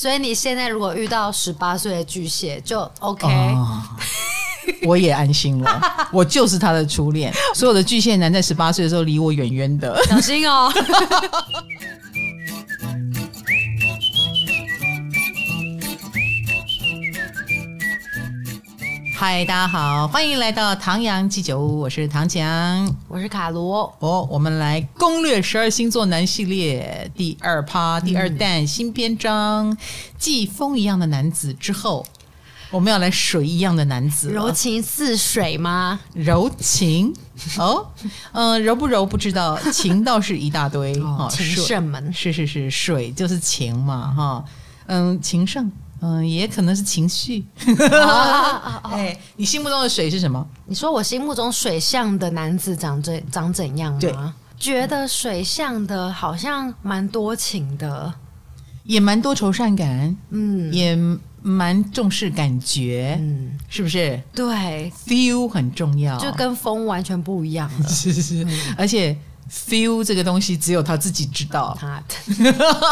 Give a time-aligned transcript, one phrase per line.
[0.00, 3.82] 所以你现在如果遇到十八岁的巨蟹，就 OK，、哦、
[4.84, 5.80] 我也安心了。
[6.10, 7.30] 我就是他的初恋。
[7.54, 10.72] 所有的巨蟹男在十八岁的时候离我远远的，小心哦。
[19.20, 23.94] 嗨，大家好，欢迎来到唐阳鸡酒屋，我是唐强，我是卡罗。
[23.98, 29.76] 哦，我们来攻略十二星座男系列第二趴第二弹、嗯、新篇章，
[30.16, 32.06] 继风一样的男子之后，
[32.70, 36.00] 我们要来水一样的男子，柔情似水吗？
[36.14, 37.14] 柔情
[37.58, 37.88] 哦，
[38.32, 40.94] 嗯、呃，柔不柔不知道，情倒是一大堆。
[41.02, 44.44] 哦，情圣们，是是是，水就是情嘛，哈，
[44.86, 45.70] 嗯，情圣。
[46.00, 47.44] 嗯，也可能是情绪。
[48.82, 50.46] 哎，你心目中的水是什么？
[50.66, 54.34] 你说我心目中水象的男子长怎长怎样吗？
[54.58, 58.12] 觉得水象的好像蛮多情的，
[58.84, 60.96] 也蛮多愁善感，嗯，也
[61.42, 64.20] 蛮重视感觉，嗯，是不是？
[64.34, 67.70] 对，feel 很重要，就跟风完全不一样。
[67.88, 68.46] 是是
[68.76, 69.16] 而且。
[69.50, 71.76] Feel 这个东西只有他自己知道，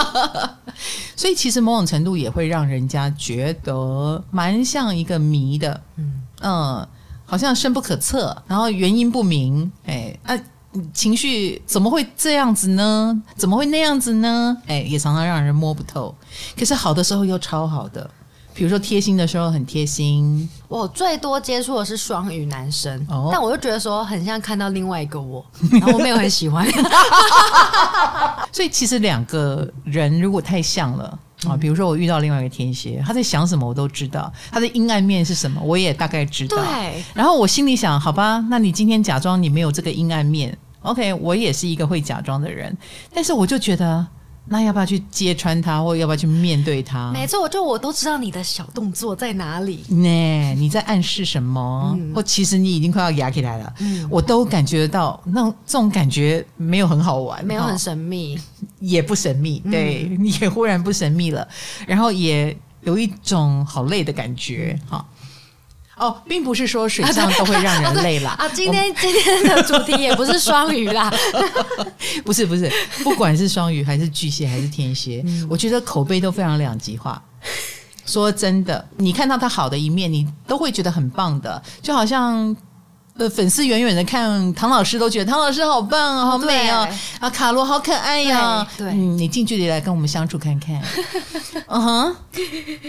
[1.15, 6.89] 所以其实某种程度也会让人家觉得蛮像一个谜的，嗯嗯，
[7.25, 10.37] 好像深不可测，然后原因不明，哎啊，
[10.93, 13.23] 情绪怎么会这样子呢？
[13.37, 14.57] 怎么会那样子呢？
[14.67, 16.15] 哎，也常常让人摸不透。
[16.59, 18.11] 可是好的时候又超好的。
[18.59, 26.67] 比如说贴心的时候很贴心，我最多接触的是双鱼男生，哦、但我就觉得说很像看到另外一个我， 然后我没有很喜欢。
[28.51, 36.57] 所以其实两个人如果太像了啊，比如说我遇到另外一个天蝎，他在想什么我都知道，他的阴暗面是什么我也大概知道。
[36.57, 42.77] 对，然后我心里想，好吧，那你今天假装你没有这个阴暗面，OK，我也是一个会假装的人，
[43.15, 44.05] 但是我就觉得。
[44.49, 47.13] 那要不要去揭穿他，或要不要去面对他？
[47.13, 49.85] 没错，就我都知道你的小动作在哪里。
[49.89, 51.95] 呢，你在暗示什么？
[51.99, 53.75] 嗯、或其实你已经快要压起来了。
[53.81, 58.39] 嗯，我都感觉得到，那这种感觉没有很好玩，没有很神秘，
[58.81, 59.61] 也不神秘。
[59.71, 61.47] 对，你、嗯、也忽然不神秘了，
[61.87, 64.79] 然后也有一种好累的感觉。
[64.89, 65.18] 哈、嗯。
[65.99, 68.31] 哦，并不是说水象都会让人累啦。
[68.39, 71.13] 啊，今天今天的主题也不是双鱼啦。
[72.25, 72.71] 不是不是，
[73.03, 77.23] 不管是双鱼还是巨蟹还是天蝎，嗯、我觉得口碑都非常两极化。
[78.07, 82.57] 说真的，你看到他好的一面，你都会觉得很棒的，就好像。
[83.19, 86.89] 呃，粉丝远远的看唐老师都觉得唐老师好棒啊，好美啊！
[87.19, 88.67] 啊，卡罗好可爱呀！
[88.79, 90.81] 对，嗯，你近距离来跟我们相处看看。
[91.67, 92.17] 嗯哼，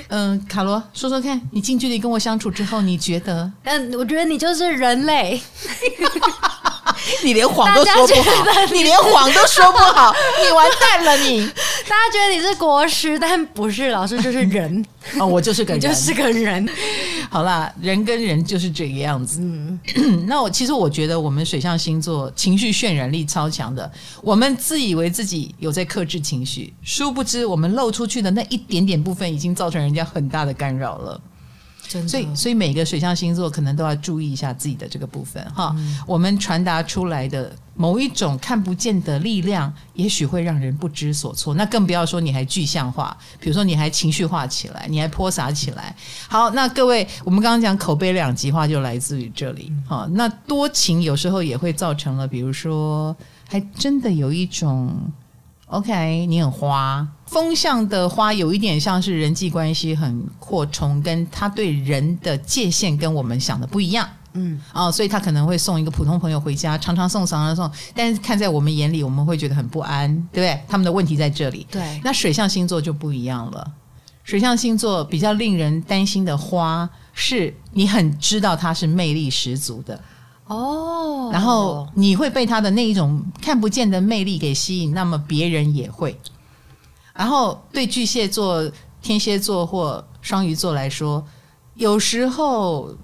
[0.09, 3.51] 嗯，卡罗说说看，你近距离跟我相处之后，你觉得？
[3.63, 5.41] 嗯，我觉得你就是人类。
[7.24, 11.48] 你连谎都说不好，你，你连谎都说不好，你完蛋了你！
[11.88, 14.86] 大家觉得你是国师，但不是老师，就是人
[15.20, 16.68] 哦，我就是个人，就是个人。
[17.30, 19.40] 好啦，人跟人就是这个样子。
[19.42, 19.80] 嗯，
[20.28, 23.90] 那我其实我觉得我们水象星座情绪渲染力超强的，
[24.22, 31.20] 我们自以为自己有在克制情绪，殊不知我们露出去的那一点点部分，已经造成人家很大的干扰了。
[32.08, 35.74] 所以，所以每个水象星座可能都要注意一下自己的这个部分哈。
[35.78, 41.56] 嗯、我们传达出来的某一种看不见的力量，也许会让人不知所措。
[41.56, 45.96] 那更不要说你还具象化，比如说你还情绪化起来，你还泼洒起来。
[46.28, 49.72] 好，那各位，我们刚刚讲口碑两极化，就来自于这里。
[49.88, 53.16] 哈，那多情有时候也会造成了，比如说，
[53.48, 54.96] 还真的有一种。
[55.69, 64.09] OK，你很花，风象的花有一点像是人际关系很扩充，跟他对人的界限跟我们想的不一样。
[64.34, 70.59] 嗯，哦，所以他可能会送一个普通朋友回家，常常送，常常送，但是看在我们眼里，我们会觉得很不安，对不对？
[70.68, 71.68] 他们的问题在这里。
[71.69, 73.72] 对，那水象星座就不一样了。
[74.24, 80.00] 水象星座比较令人担心的花，是你很知道它是魅力十足的。
[80.50, 86.20] 哦，然后你会被他的那一种看不见的魅力给吸引，那么别人也会。
[87.14, 88.68] 然后对巨蟹座、
[89.00, 91.23] 天蝎座或双鱼座来说，
[91.76, 92.96] 有时候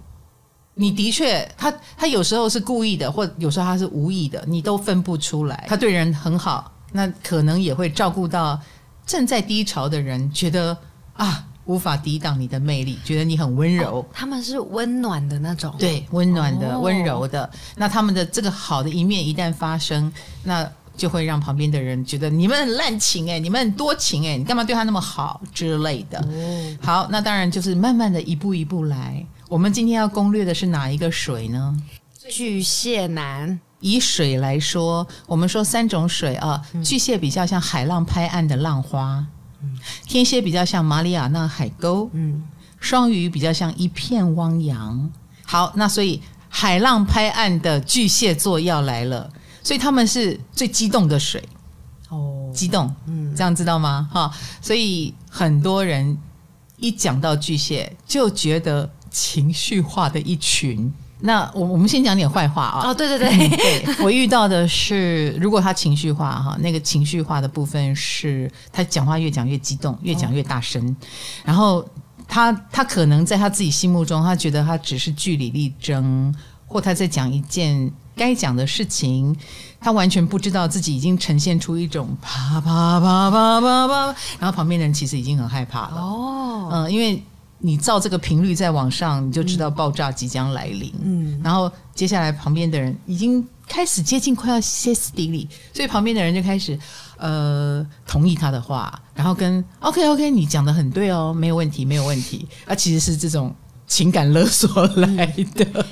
[0.73, 5.65] 你的确，他他有时候是故意的，或有时候他是无意的，你都分不出来。
[5.67, 8.59] 他对人很好，那可能也会照顾到
[9.05, 10.75] 正在低潮的人，觉得
[11.13, 11.45] 啊。
[11.65, 13.99] 无法抵挡你的魅力，觉得你很温柔。
[13.99, 17.49] 哦，他们是温暖的那种，对，温暖的、哦、温柔的。
[17.75, 20.11] 那他们的这个好的一面一旦发生，
[20.43, 26.19] 那就会让旁边的人觉得你们很滥情哎，你们很多情哎，你干嘛对他那么好之类的。
[26.19, 29.25] 哦、好，那当然就是慢慢的一步一步来。
[29.49, 31.77] 我们今天要攻略的是哪一个水呢？
[32.29, 33.59] 巨蟹男。
[33.81, 39.23] 以水来说，我们说三种水啊，巨蟹比较像海浪拍岸的浪花。
[40.07, 42.43] 天蝎比较像马里亚纳海沟，嗯，
[42.79, 45.11] 双鱼比较像一片汪洋。
[45.43, 49.31] 好，那所以海浪拍岸的巨蟹座要来了，
[49.63, 51.43] 所以他们是最激动的水
[52.09, 54.09] 哦，激动，嗯，这样知道吗？
[54.11, 56.17] 哈，所以很多人
[56.77, 60.93] 一讲到巨蟹就觉得情绪化的一群。
[61.25, 62.89] 那我我们先讲点坏话啊！
[62.89, 63.95] 哦，对对对，对。
[64.03, 70.95] 我遇到的是，如果他情绪化哈，那个情绪化的部分是他讲话越讲越激动，越讲越大声，哦、
[71.43, 71.83] 然后
[72.27, 76.33] 他他可能在他自己心目中，他觉得他只是据理力争，
[76.67, 79.35] 或他在讲一件该讲的事情，
[79.81, 85.95] 他完全不知道自己已经呈现出一种啪啪啪啪啪啪，然后旁边的人其实已经很害怕了。
[85.97, 87.21] 哦，嗯，因为。
[87.65, 90.93] 你照这个频率再往上，你就知道爆炸即将来临。
[91.01, 96.77] 嗯，然后接下来旁边的人已经开始接近快要歇斯底里，所以旁边的人就开始
[97.17, 102.47] 呃同意他的话，然后跟 OK OK，你讲的很对哦，没有问题，没有问题。
[102.65, 103.53] 啊，其实是这种
[103.87, 105.25] 情感勒索来
[105.55, 105.85] 的，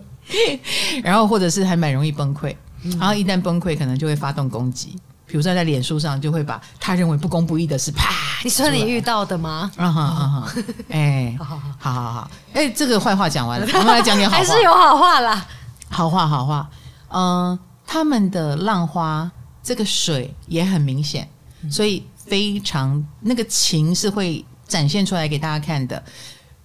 [1.02, 2.54] 然后或者是还蛮容易崩溃，
[2.98, 4.96] 然后一旦崩溃，可能就会发动攻击。
[5.30, 8.10] 比如说在脸书上，就会把他认为不公不义的事啪。
[8.42, 9.70] 你说你遇到的吗？
[9.76, 10.52] 啊哈啊哈！
[10.90, 12.30] 哎，好好好，好好好。
[12.52, 14.42] 哎，这个坏话讲完了， 我们来讲点好话。
[14.42, 15.46] 还是有好话啦。
[15.88, 16.68] 好话好话。
[17.12, 19.30] 嗯，他们的浪花
[19.62, 21.28] 这个水也很明显，
[21.70, 26.02] 所以非常那个情是会展现出来给大家看的。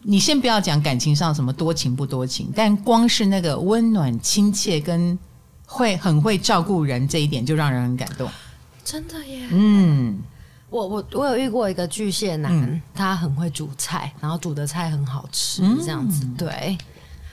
[0.01, 5.17] 你先不要讲感情上什么多情不多情，但光是那个温暖亲切跟
[5.65, 8.29] 会很会照顾人这一点，就让人很感动。
[8.86, 9.48] 真的耶！
[9.50, 10.22] 嗯，
[10.70, 16.24] 我我我有遇过一个巨蟹男，嗯、他很会煮菜，然后煮的菜很好吃，嗯、这样子。
[16.38, 16.78] 对，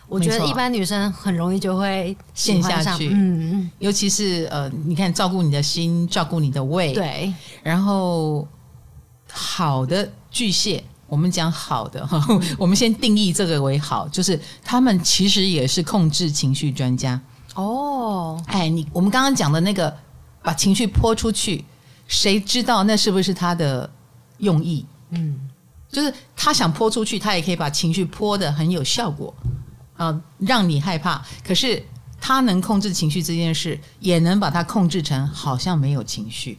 [0.08, 3.08] 我觉得一般女生很容易就会陷下去。
[3.08, 6.94] 嗯嗯，尤其是呃，你看照顾你的心，照顾你的胃。
[6.94, 7.30] 对，
[7.62, 8.48] 然后
[9.30, 17.20] 好的巨蟹，我们讲好的哈，嗯、 我们先定义这个为好，就是他们其实也是控制情绪专家。
[17.54, 19.94] 哦，哎，你我们刚刚讲的那个。
[20.42, 21.64] 把情绪泼出去，
[22.08, 23.88] 谁知道那是不是他的
[24.38, 24.84] 用意？
[25.10, 25.48] 嗯，
[25.88, 29.32] 就是他想泼出去，他也可以把情绪泼的很有效果
[29.96, 31.24] 啊，让你害怕。
[31.46, 31.82] 可是
[32.20, 36.58] 他能控制情绪这件事，也能把它控制成好像没有情绪。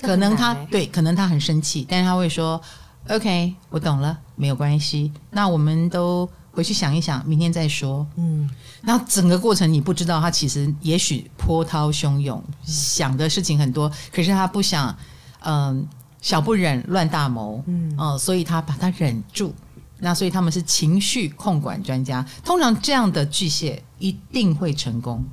[0.00, 2.60] 可能他对，可能他很生气，但是他会说
[3.08, 6.28] ：“OK，我懂了，没有关系。”那我们都。
[6.52, 8.06] 回去想一想，明天再说。
[8.16, 8.48] 嗯，
[8.82, 14.94] 然后整个过程你不知道，他其实也许波涛汹涌，嗯、想的事情很多，可是他不想，
[15.40, 15.84] 嗯、呃，
[16.20, 19.54] 小不忍乱大谋，嗯、呃，所以他把他忍住。
[19.98, 25.24] 那所以他们是情绪控管专家，通常这样的巨蟹一定会成功，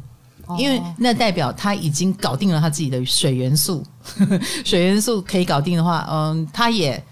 [0.45, 3.83] 哦、因为那代表他已经搞定了他自己的水元素，
[4.63, 7.03] 水元素可以搞定的话，嗯、呃，他也，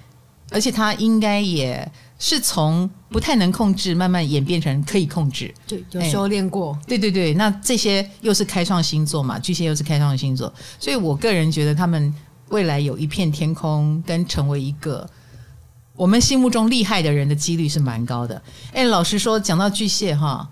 [0.52, 1.92] 而且他应该也。
[2.20, 6.74] 是从不太能控制，慢慢演变成可以控制，对，有修炼过。
[6.74, 12.14] 哎，对对对，那这些又是开创星座嘛，巨蟹又是开创星座，所以我个人觉得他们
[12.50, 15.08] 未来有一片天空，跟成为一个
[15.96, 18.42] 我们心目中厉害的人的几率是蛮高的。
[18.74, 20.50] 哎，老实说，讲到巨蟹哈，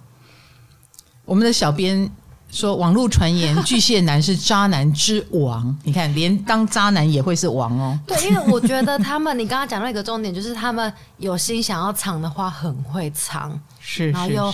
[1.26, 2.12] 我们的小编。
[2.52, 8.00] 说网络传言 巨蟹男是渣男之王，你看连当渣男也会是王哦。
[8.08, 14.54] 对，因为我觉得他们，你刚刚讲到一个重点，就是他们有心想要藏的话很会藏，是，然后又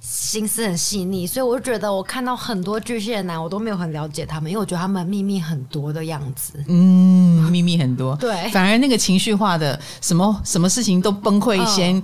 [0.00, 6.54] 心思很细腻，所以我就觉得我看到很多巨蟹男，我都没有很了解他们，因为我觉得他们秘密很多的样子。
[6.68, 12.02] 嗯，秘密很多，对，反而那个情绪化的什么什么事情都崩溃先，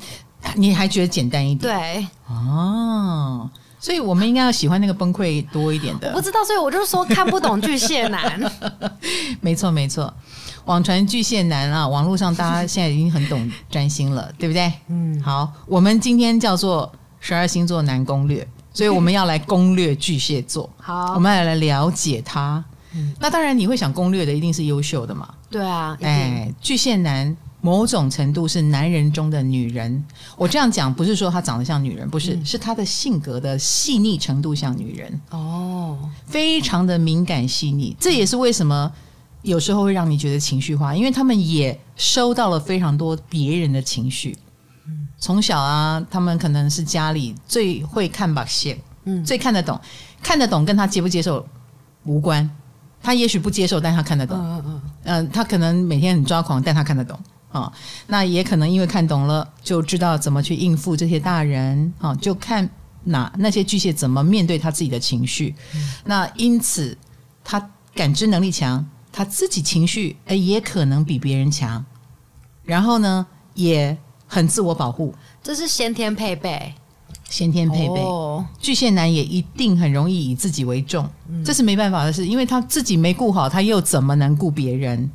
[0.56, 1.76] 你还觉得简单一点？
[1.76, 3.48] 对，哦。
[3.80, 6.08] 所以我们应该要喜欢那个崩溃多一点的。
[6.08, 8.52] 我不知道，所以我就说看不懂巨蟹男。
[9.40, 10.12] 没错没错，
[10.64, 14.72] 网传巨蟹男啊，网络上大家现在已经很懂占星了，对不对？
[14.88, 15.20] 嗯。
[15.22, 20.68] 好，我们今天叫做十二星座男攻略，所以我们要来攻略巨蟹座。
[20.78, 22.62] 好，我们要来了解他。
[22.94, 23.14] 嗯。
[23.20, 25.28] 那当然，你会想攻略的一定是优秀的嘛？
[25.50, 25.96] 对啊。
[26.00, 27.36] 哎，巨蟹男。
[27.60, 30.04] 某种程度是男人中的女人，
[30.36, 35.20] 我这样讲不是说他长得像女人，不是，嗯、是他的性格的细腻程度像女人。
[35.30, 38.90] 哦，非常的敏感细腻，这也是为什么
[39.42, 44.38] 有时候会让你觉得情绪化，因为他们也收到了非常多别人的情绪。
[44.86, 49.80] 嗯，从小啊，他们可能是家里最会看把戏，嗯，最看得懂，
[50.22, 51.44] 看得懂跟他接不接受
[52.04, 52.48] 无关，
[53.02, 57.18] 他也许不接受，但他看得懂，嗯嗯嗯，呃，他可能每天很抓狂，但他看得懂。
[57.58, 57.72] 啊、哦，
[58.06, 61.92] 那也可能因为看懂了，就知道怎么去应付这些大人。
[61.98, 62.68] 啊、哦，就看
[63.04, 65.54] 哪那些巨蟹怎么面对他自己的情绪。
[65.74, 66.96] 嗯、那因此，
[67.42, 71.84] 他感知能力强，他自己情绪诶也可能比别人强，
[72.64, 73.96] 然后呢也
[74.26, 76.74] 很自我保护，这是先天配备。
[77.30, 85.10] 先天配备，哦、巨蟹男也一定很容易以自己为重，嗯、这是没办法的事，因为他自己没顾好，他又怎么能顾别人？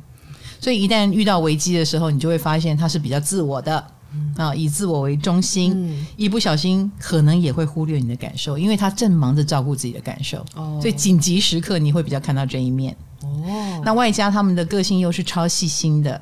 [0.64, 12.96] 所以一旦遇到危机的时候，你就会发现他是比较自我的，嗯、啊，以自我为中心，嗯、一不小心可能也会忽略你的感受，因为他正忙着照顾自己的感受，哦、所以紧急时刻你会比较看到这一面。
[13.20, 16.18] 哦，那外加他们的个性又是超细心的。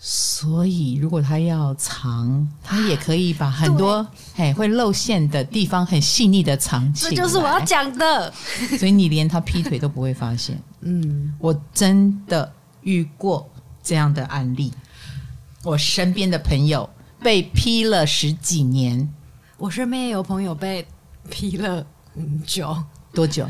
[0.00, 7.10] 所以，如果他要藏，他也可以把很多对嘿会露馅的地方很细腻的藏起来。
[7.10, 8.32] 这就是我要讲的。
[8.78, 10.56] 所以你连他劈腿都不会发现。
[10.82, 12.52] 嗯，我真的
[12.88, 13.46] 遇过
[13.82, 14.72] 这样的案例。
[15.62, 16.88] 我身边的朋友
[17.20, 19.12] 被批了十几年，
[19.58, 20.86] 我身边也有朋友被
[21.28, 22.74] 批了很久。
[23.12, 23.46] 多久？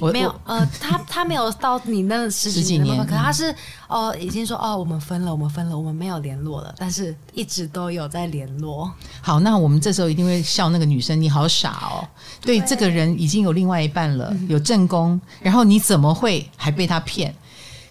[0.00, 3.54] 我没有，呃，他他没有到你那十几年，可他是
[3.88, 8.90] 哦，已经说哦，我们分了，我们分了，我们没有联络了，但是一直都有在联络。
[9.20, 12.08] 好，那我们这时候一定会笑那个女生，你好傻哦，
[12.40, 17.34] 对，对这个人已经有另外一半了，有正宫，然后你怎么会还被他骗？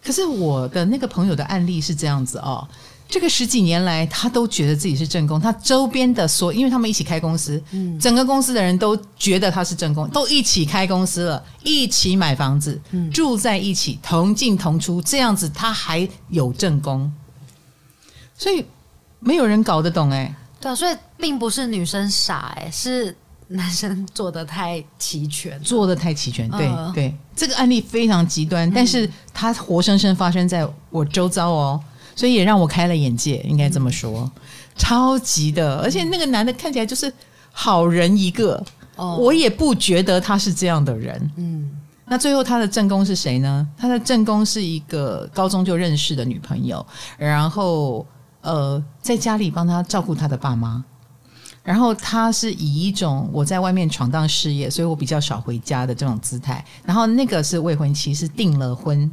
[0.04, 2.68] 可是我的那个朋友的案例是这样子哦。
[3.08, 17.12] 这个十几年来，他都觉得自己是正宫，他周边的所，因为他们一起开公司，嗯，整个公司的人都觉得他是正宫，都一起开公司了，一起买房子，嗯，住在一起，同进同出，这样子他还有正宫，
[18.34, 18.66] 所以
[19.20, 23.14] 没有人搞得懂哎，对啊，所以并不是女生傻哎，是
[23.52, 31.82] 男生做的太齐全，做的太齐全，对、呃、对，这个案例非常极端，嗯、但是他活生生发生在我周遭哦。
[32.14, 34.42] 所以也让我开了眼界，应该这么说，嗯、
[34.76, 37.12] 超级的，而且那个男的看起来就是
[37.52, 38.62] 好人一个，
[38.98, 41.32] 哦、我也不觉得他是这样的人。
[41.38, 41.72] 嗯，
[42.06, 43.66] 那最后他的正宫是谁呢？
[43.78, 46.86] 他的正宫是一个高中就认识的女朋友，
[47.18, 48.06] 然后
[48.42, 50.84] 呃，在家里帮他照顾他的爸妈，
[51.64, 59.10] 然后他是以一种我在外面闯荡事业，所以我比较少回家的这种姿态，然后那个是未婚妻，是订了婚。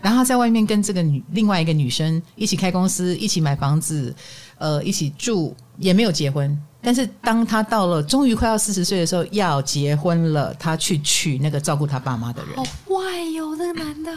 [0.00, 4.14] 然后他在外面跟这个女另外一个女生一起开公司，一起买房子，
[4.56, 6.58] 呃，一起住，也没有结婚。
[6.80, 12.56] 但是当他到了终于快要四十岁的时候，要结婚了，他去娶那个照顾他爸妈的人。
[12.56, 14.10] 好坏哟，那个男的，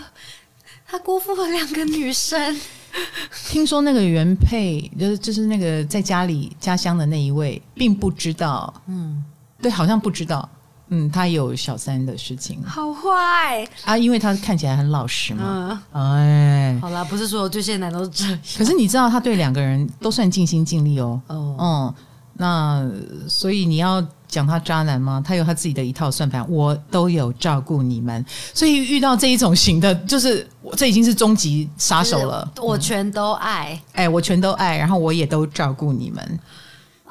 [0.85, 2.57] 他辜负了两个女生。
[3.49, 8.73] 听说那个原配就是就是那个在家里家乡的那一位，并不知道。
[8.87, 9.23] 嗯，
[9.61, 10.47] 对，好像不知道。
[10.89, 13.97] 嗯，他有小三的事情，好坏啊！
[13.97, 15.83] 因为他看起来很老实嘛。
[15.91, 18.39] 嗯、哎，好啦，不是所有巨蟹男都是这样。
[18.57, 21.21] 可是你知道，他对两个人都算尽心尽力哦。
[21.27, 21.93] 哦，嗯，
[22.35, 22.89] 那
[23.27, 25.23] 所以你要讲他渣男吗？
[25.25, 28.25] 他有他自己的一套算盘，我都有照顾你们。
[28.53, 32.49] 所以遇到这一种型的，就是我这已经是终极杀手了。
[32.57, 36.39] 我全都爱，嗯、哎，我全都爱，然后我也都照顾你们。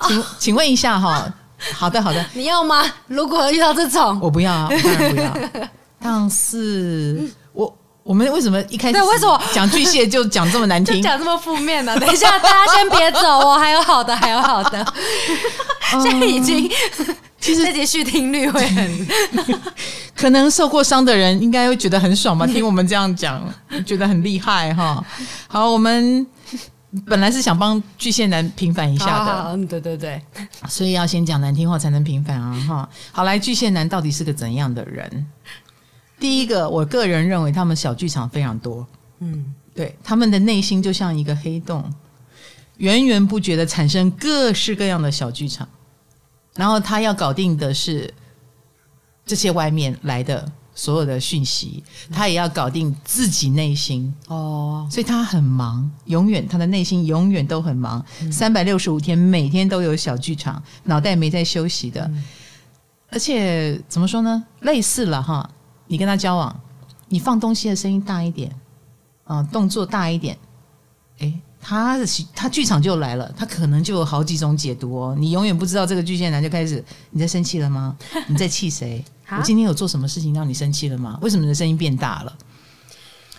[0.02, 1.32] 请、啊、请问一下哈。
[1.72, 2.84] 好的，好的，你要吗？
[3.06, 5.36] 如果遇到这种，我不要啊，当然不要。
[5.98, 7.45] 但是我
[8.06, 11.98] 我们为什么一开始对为什么讲巨蟹就讲这么难听， 讲这么负面呢？
[11.98, 14.86] 等一下， 大家先别走哦，还有好的，还有好的。
[16.02, 16.70] 现在已经，
[17.40, 19.08] 其实这节续听率会很，
[20.14, 22.46] 可能受过伤的人应该会觉得很爽吧？
[22.46, 23.42] 听我们这样讲，
[23.84, 25.04] 觉得很厉害哈。
[25.48, 26.24] 好，我们。
[27.06, 30.18] 本来是想帮巨蟹男平反一下的，嗯，对对对，
[30.66, 32.88] 所以要先讲难听话才能平反啊，哈。
[33.12, 35.26] 好，来，巨蟹男到底是个怎样的人？
[36.18, 38.86] 第一个，我个人认为他们小剧场非常多，
[39.20, 41.84] 嗯，对，他们的内心就像一个黑洞，
[42.78, 45.68] 源源不绝的产生各式各样的小剧场，
[46.54, 48.12] 然后他要搞定的是
[49.24, 50.52] 这些外面来的。
[50.78, 51.82] 所有的讯息，
[52.12, 54.14] 他也要搞定自己内心。
[54.28, 62.02] 哦，所以他很忙，永远他的内心永远都很忙，三百六十五天每天都有小剧场，脑袋没在休息的。
[62.02, 62.22] 嗯、
[63.08, 64.44] 而且怎么说呢？
[64.60, 65.48] 类似了哈，
[65.86, 66.60] 你跟他交往，
[67.08, 68.50] 你放东西的声音大一点，
[69.24, 70.36] 啊、呃，动作大一点，
[71.18, 75.16] 诶，他的他剧场就来了，他可能就有好几种解读哦。
[75.18, 77.96] 你永远不知道这个巨蟹男就开始，你在生气了吗？
[78.28, 79.04] 你在气谁？
[79.30, 81.18] 我今天有做什么事情让你生气了吗？
[81.20, 82.38] 为什么你的声音变大了？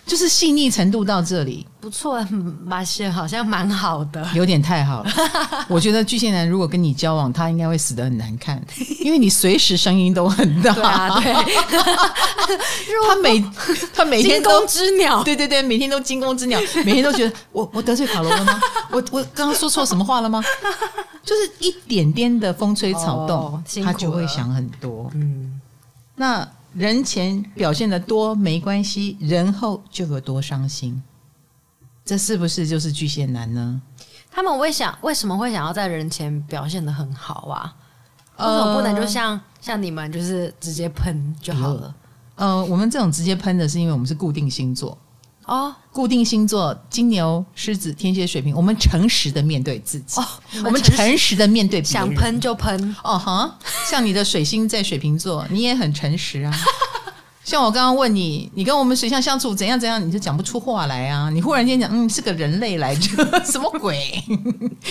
[0.08, 2.18] 就是细腻程度到这里，不错，
[2.64, 5.12] 马蟹好像蛮好的，有点太好了。
[5.68, 8.60] 我觉得巨蟹男如果跟你交往，他应该会死得很难看，
[9.00, 10.72] 因为你随时声音都很大。
[10.72, 11.34] 对啊，对。
[13.06, 13.44] 他每
[13.94, 18.58] 他每天都惊弓之鸟，对对对，每天都惊弓之鸟，每天都觉得我我得罪卡罗了吗？
[18.90, 20.42] 我我刚刚说错什么话了吗？
[21.22, 25.10] 就是一点点的风吹草动，哦、他就会想很多。
[25.14, 25.60] 嗯。
[26.16, 26.48] 那
[26.78, 31.02] 人前表现的多没关系，人后就有多伤心。
[32.04, 33.82] 这是不是就是巨蟹男呢？
[34.30, 37.74] 他们会想，为什么会想要在人前表现的很好啊？
[38.38, 41.92] 为什么不能就像、呃、像你们，就是直接喷就好了？
[42.36, 44.96] 呃，我们这种直接喷的是因为我们是固定星座
[45.48, 50.26] 哦，固定星座金牛、狮子、天蝎、水瓶，我们诚实的面对自己，哦、
[50.64, 53.58] 我们诚实的面对想喷就喷哦哈。
[53.90, 56.52] 像你的水星在水瓶座，你也很诚实啊。
[57.42, 61.30] 像我刚刚问你，你跟我们水象相处怎样怎样，你就讲不出话来啊！
[61.30, 64.22] 你忽然间讲，嗯，是个人类来着， 什么鬼？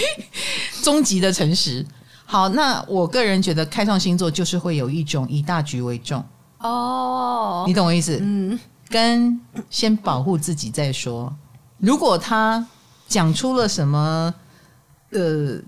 [0.82, 1.86] 终极的诚实。
[2.26, 6.26] 好，那我个人觉得开创星座就是会有一种以大局为重
[6.58, 8.18] 哦，你懂我意思？
[8.20, 9.39] 嗯，跟
[9.70, 11.36] 先保护自己再说。
[11.77, 12.65] 如果他
[13.08, 14.34] 讲出了什么，
[15.12, 15.60] 呃。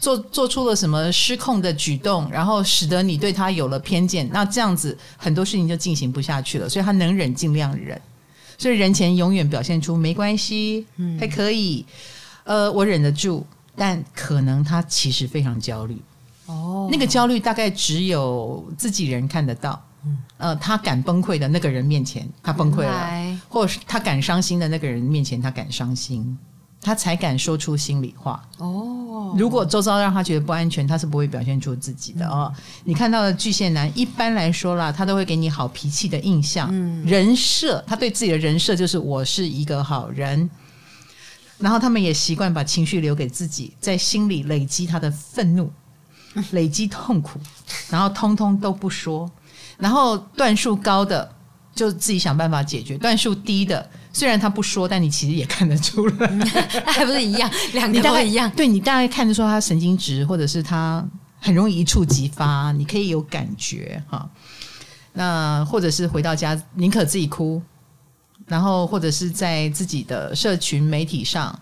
[0.00, 6.68] 做做出了什么失控的举动，然后使得你对他有了偏见，那这样子很多事情就进行不下去了。
[6.68, 8.00] 所以他能忍尽量忍，
[8.56, 11.84] 所以人前永远表现出没关系，嗯，还可以，
[12.44, 13.44] 呃，我忍得住，
[13.74, 16.00] 但可能他其实非常焦虑。
[16.46, 19.84] 哦，那个焦虑大概只有自己人看得到。
[20.04, 26.38] 嗯，呃，他敢崩溃的那个人面前，他崩溃了，或者是他敢伤心的那个人面前，他敢伤心。
[26.80, 29.34] 他才敢说出心里话哦。
[29.36, 32.50] 如果周遭让他觉得不安全，他是不会表现出自己的哦。
[32.84, 36.72] 你看到的巨蟹男，一般来说啦，他都会给你好脾气的印象，
[37.04, 40.48] 人设，他对自己的人设就是我是一个好人。
[41.58, 45.68] 然后他们也习惯把情绪留给自己，在心里累积他的愤怒，
[46.52, 47.40] 累积痛苦，
[47.90, 49.28] 然后通通都不说。
[49.78, 51.32] 然后段数高的
[51.74, 53.88] 就自己想办法解决，段数低的。
[54.12, 56.28] 虽然他不说，但你其实也看得出来，
[56.84, 58.50] 还不是一样， 两个都一样。
[58.50, 61.06] 对，你大概看得出他神经质，或者是他
[61.40, 64.28] 很容易一触即发，你可以有感觉哈。
[65.12, 67.62] 那或者是回到家宁可自己哭，
[68.46, 71.56] 然后或者是在自己的社群媒体上，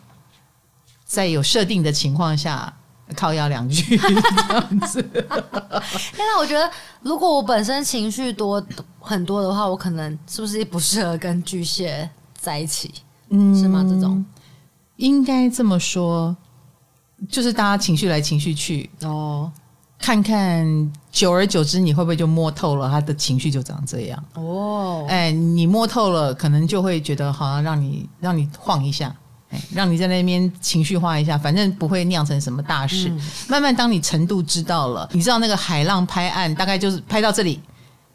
[1.04, 2.73] 在有设定的情况下
[3.14, 5.00] 靠腰两句 这样子。
[5.97, 6.71] 现在我觉得，
[7.02, 8.64] 如果我本身情绪多
[9.00, 12.92] 很多的话，我可能是不是不适合跟巨蟹在一起，
[13.28, 13.84] 嗯，是吗？
[13.88, 14.25] 这种
[14.97, 16.34] 应该这么说，
[17.28, 19.50] 就是大家情绪来情绪去哦，
[19.99, 25.06] 看看久而久之，你会不会就摸透了他的情绪就长这样哦？
[25.08, 29.25] 哎，你摸透了，可能就会觉得好像让你让你晃一下，哎，
[29.73, 33.08] 让你在那边情绪化一下，反正不会酿成什么大事。
[33.08, 37.60] 嗯、慢慢，当你程度知道了，你知道那个海浪拍岸，大概就是拍到这里，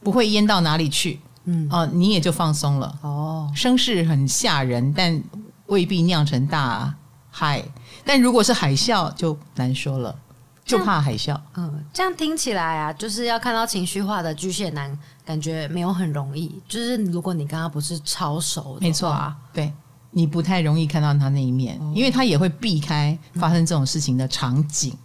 [0.02, 1.20] 不会淹到哪里去。
[1.46, 3.52] 嗯哦，你也就放松了哦。
[3.56, 5.22] 声势很吓人，但
[5.66, 6.94] 未必酿成大
[7.32, 7.64] 海。
[8.06, 10.16] 但如果是海啸，就难说了，
[10.64, 11.36] 就怕海啸。
[11.56, 16.62] 嗯，这样听起来啊，就是要看到情绪化的巨蟹男，感觉没有很容易。
[16.70, 19.74] 就是如果你刚刚不是超熟的，没错啊，对，
[20.12, 24.94] 你不太容易看到他那一面，哦，因为他也会避开发生这种事情的场景。
[24.94, 24.98] 嗯，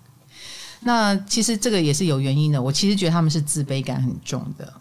[0.81, 2.61] 那其实这个也是有原因的。
[2.61, 4.73] 我其实觉得他们是自卑感很重的。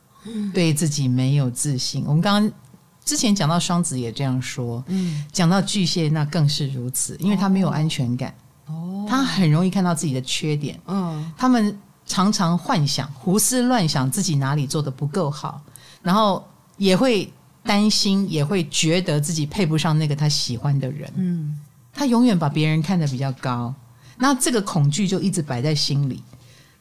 [0.52, 2.04] 对自己没有自信。
[2.08, 2.52] 我们刚刚
[3.06, 8.34] 之前讲到双子也这样说，嗯，讲到巨蟹那更是如此，因为他没有安全感，
[8.66, 15.62] 哦，他很容易看到自己的缺点，嗯，他们常常幻想、胡思乱想自己哪里做的不够好，
[16.02, 16.44] 然后
[16.78, 17.32] 也会
[17.66, 21.58] 担心，也会觉得自己配不上那个他喜欢的人，嗯，
[21.94, 23.74] 他永远把别人看得比较高，
[24.18, 26.22] 那这个恐惧就一直摆在心里，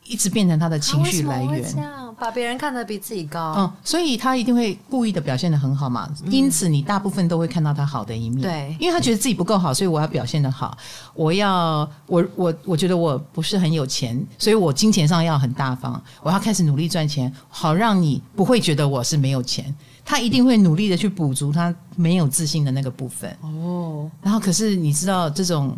[0.04, 1.74] 一直变成他的情绪来源。
[2.16, 6.08] 把别人看得比自己高，嗯，所以他一定会故意的表现得很好嘛。
[6.30, 10.78] 因此，你大部分都会看到他好的一面，对，因为他觉得自己不够好，所以我要表现得好。
[11.12, 16.00] 我要，我我我觉得我不是很有钱，所以我金钱上要很大方。
[16.22, 19.74] 我要开始努力赚钱，好让你不会觉得我是没有钱。
[20.04, 23.34] 他一定会努力的去补足他没有自信的那个部分。
[23.40, 25.76] 哦，然后可是你知道这种。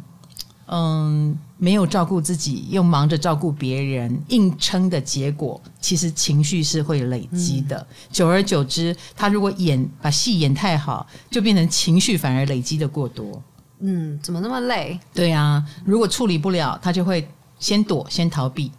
[0.69, 7.79] 嗯，没有照顾自己，又忙着照顾别人，硬撑的结果，其实情绪是会累积的。
[7.79, 13.41] 嗯、久而久之，他如果演把戏演太好，就变成情绪反而累积的过多。
[13.79, 14.99] 嗯，怎么那么累？
[15.15, 17.29] 对啊，如果处理不了，他就会
[17.61, 18.73] 先躲，先逃避。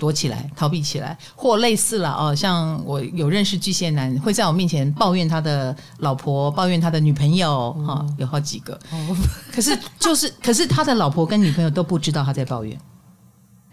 [0.00, 2.34] 躲起来，逃避起来，或类似了哦。
[2.34, 8.72] 像我有认识巨蟹男，会在我面前抱怨他的老婆，抱怨他的女朋友，哈、哦，有好几个。
[8.90, 9.14] 哦、
[9.52, 12.74] 可是就是，可是他的老婆跟女朋友都不知道他在抱怨。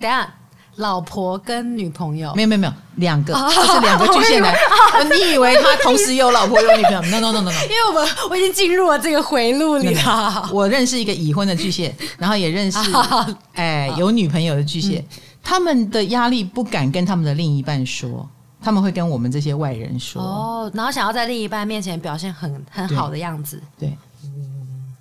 [0.02, 0.28] 等下，
[0.76, 2.36] 老婆跟女朋友？
[2.36, 4.54] 没有没有没有，两个，是两个巨蟹男。
[4.98, 7.52] 哦、你以为他同时有老婆有女朋友？No no no no no。
[7.64, 10.50] 因为我们我已经进入了这个回路里了。
[10.52, 12.78] 我认识一个已婚的巨蟹，然后也认识
[13.54, 15.04] 哎有女朋友的巨蟹。
[15.48, 18.30] 嗯他们的压力不敢跟他们的另一半说，
[18.62, 23.64] 他他们会跟我们这些外人说哦，然后想要在另一半面前表现很很好的样子。
[23.80, 23.98] 对，对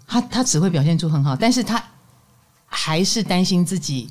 [0.06, 1.82] 他他只会表现出很好，但是他
[2.64, 4.08] 还是担心自己，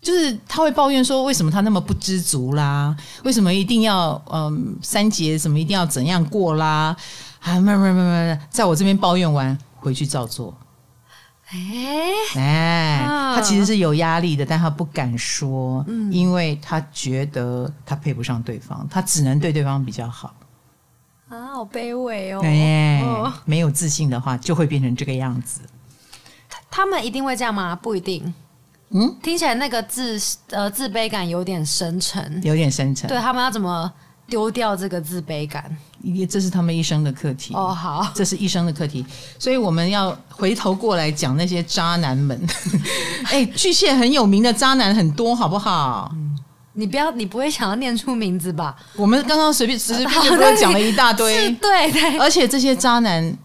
[0.00, 2.96] 就是他会抱怨说，为什么他那么不知足啦？
[3.22, 6.96] 为什么一定要嗯三节什么一定要怎样过啦？
[7.40, 10.56] 啊，没没没没，在我这边抱怨完回去照做。
[11.48, 20.34] 哎哎，他其实是有压力的，但他不敢说，嗯，因为他觉得他配不上对方，他只能对对方比较好。
[21.28, 22.40] 啊，好卑微哦！
[22.42, 23.04] 哎，
[23.44, 25.60] 没有自信的话，就会变成这个样子。
[26.70, 27.74] 他们一定会这样吗？
[27.76, 28.34] 不一定。
[28.90, 33.08] 嗯，听起来那个自呃自卑感有点深沉，有点深沉。
[33.08, 33.92] 对，他们要怎么
[34.28, 35.76] 丢掉这个自卑感？
[36.14, 39.04] 也这是他们一生的课题哦，好，这是一生的课题，
[39.38, 42.40] 所以我们要回头过来讲那些渣男们。
[43.26, 46.10] 哎，巨蟹很有名的渣男很多，好不好？
[46.14, 46.38] 嗯，
[46.74, 48.76] 你不要，你不会想要念出名字吧？
[48.96, 53.36] 我们刚刚随便随随便便 讲了一大堆，对对，而且这些渣男。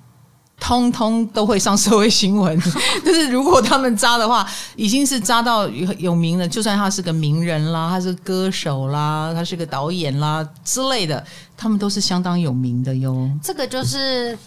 [0.64, 2.56] 通通都会上社会新闻，
[3.04, 6.48] 就是如果他们渣的话，已经是渣到有有名了。
[6.48, 11.26] 就算他是个名人啦，他是歌手啦，他是个导演啦之类的，
[11.58, 13.28] 他们都是相当有名的哟。
[13.42, 14.38] 这个就是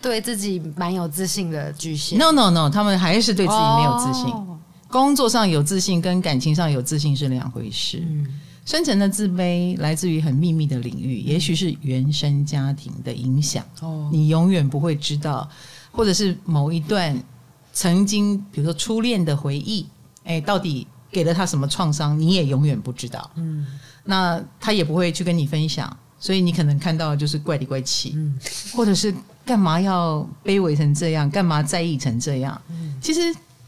[0.00, 2.16] 对自己蛮有自信的巨蟹。
[2.16, 4.26] No No No，他们还是对自己没有自信。
[4.32, 4.44] Oh.
[4.88, 8.04] 工作上有自信跟感情上有自信是两回事。
[8.06, 8.24] 嗯
[8.66, 13.64] 深层的自卑来自于很秘密的领域，也许是原生家庭的影响。
[13.80, 15.48] 哦，你永远不会知道，
[15.92, 17.16] 或者是某一段
[17.72, 19.86] 曾经，比如说初恋的回忆，
[20.24, 23.30] 哎，到底给了他什么创伤，你也永远不知道。
[23.36, 23.64] 嗯，
[24.02, 28.36] 那他也不会去跟你分享，所以你可能看到就是怪里怪气，嗯，
[28.74, 32.60] 或者是干嘛要卑微成这样，干嘛在意成这样？
[32.70, 33.20] 嗯，其实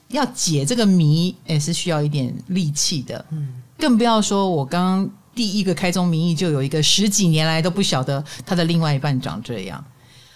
[0.09, 3.25] 要解这个谜，也是需要一点力气的。
[3.31, 3.63] 嗯。
[3.79, 9.83] 更不要说，我刚刚第一个开宗明义就有一个十几年来都不晓得他的另外一半长这样，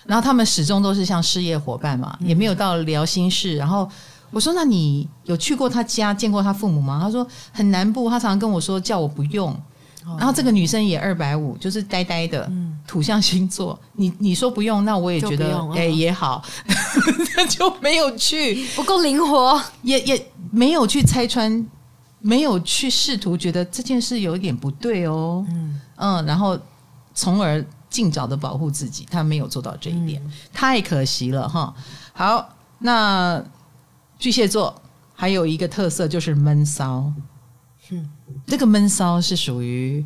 [0.06, 3.56] 然后他们始终都是像事业伙伴嘛，也没有到聊心事。
[3.56, 3.88] 然后
[4.30, 9.54] 我说：“那你有去过他家见过他父母吗？”他说：“很南部，他常常跟我说叫我不用。”
[10.18, 12.50] 然后这个女生也二百五，就是呆呆的，
[12.86, 13.78] 土象星座。
[13.94, 16.42] 你你说不用，那我也觉得哎也好，
[17.34, 21.64] 他就没有去，不够灵活，也也没有去拆穿。
[22.22, 25.80] 没有去试图觉得这件事有一点不对哦，嗯。
[25.96, 26.58] 嗯，然后
[27.14, 31.74] 从而尽早的保护自己，他没有做到这一点，嗯、太可惜了哈。
[32.12, 33.42] 好，那
[34.18, 34.74] 巨蟹座
[35.14, 37.12] 还有一个特色就是闷骚，
[37.90, 38.08] 嗯，
[38.46, 40.04] 这个闷骚是属于，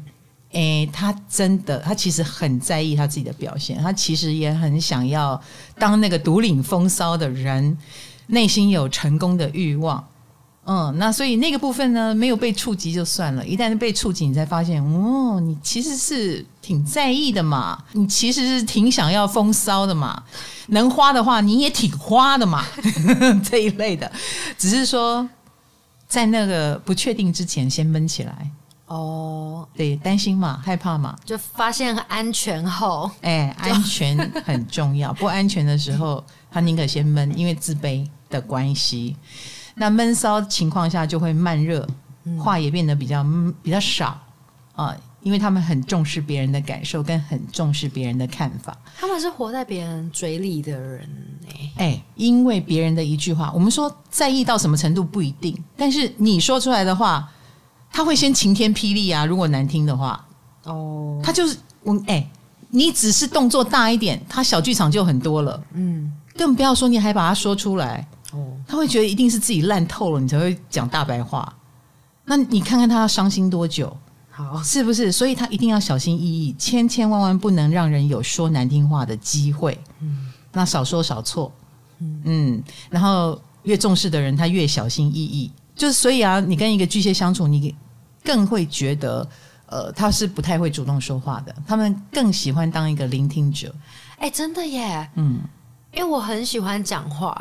[0.51, 5.41] 诶，他真的，他其实很在意他自己的表现，他其实也很想要
[5.79, 7.79] 当那个独领风骚的人，
[8.27, 10.05] 内心有成功的欲望。
[10.69, 20.21] 嗯，那所以那个部分呢，没有被触及就算了，一旦被触及，你才发现，哦，你其实是挺在意的嘛，你其实是挺想要风骚的嘛，
[20.69, 22.65] 能花的话你也挺花的嘛，
[23.49, 24.11] 这一类的，
[24.59, 25.29] 只是说
[26.09, 28.51] 在那个不确定之前先闷起来。
[28.87, 39.17] 哦，对，担心嘛，害怕嘛，就发现安全后，哎，安全很重要，不安全的时候，他宁可先闷，因为自卑的关系。
[39.79, 41.87] 那闷骚情况下就会慢热，
[42.43, 43.25] 话也变得比较
[43.63, 44.19] 比较少
[44.75, 48.77] 啊，因为他们很重视别人的感受，跟很重视别人的看法。
[48.99, 51.09] 他们是活在别人嘴里的人
[51.49, 57.31] 哎，哎，因为别人的一句话，我们说在意到什么程度不一定，但是你说出来的话，
[57.93, 59.27] 他会先晴天霹雳啊！
[59.27, 60.27] 如果难听的话，
[60.65, 62.27] 哦，他就是我哎，
[62.71, 68.07] 你只是动作大一点，他小剧场就很多了，嗯，更不要说你还把它说出来。
[68.67, 71.53] 他会觉得一定是自己烂透了，你才会讲大白话。
[72.25, 73.97] 那你看看他要伤心多久？
[74.31, 75.11] 好，是不是？
[75.13, 79.79] 所以他一定要小心翼翼，千千万万不能让人有说难听话的机会。
[80.01, 81.51] 嗯，那少说少错。
[82.01, 85.51] 嗯，嗯，然后越重视的人，他越小心翼翼。
[85.75, 87.75] 就是所以啊，你跟一个巨蟹相处，你
[88.25, 89.27] 更会觉得，
[89.67, 91.55] 呃，他是不太会主动说话的。
[91.67, 93.75] 他们更喜欢当一个聆听者。
[94.19, 95.09] 哎，真的耶。
[95.15, 95.41] 嗯。
[95.97, 97.35] 因为我很喜欢讲话，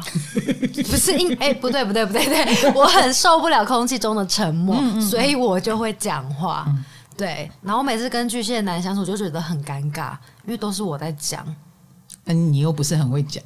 [0.89, 6.63] 不是因哎、欸、不对不对不对对，我很受不了空气中的沉默，嗯嗯嗯，所以我就会讲话。
[6.69, 6.83] 嗯、
[7.17, 10.11] 对，然后每次跟巨蟹男相处就觉得很尴尬，
[10.45, 11.45] 因为都是我在讲，
[12.25, 13.43] 嗯，你又不是很会讲，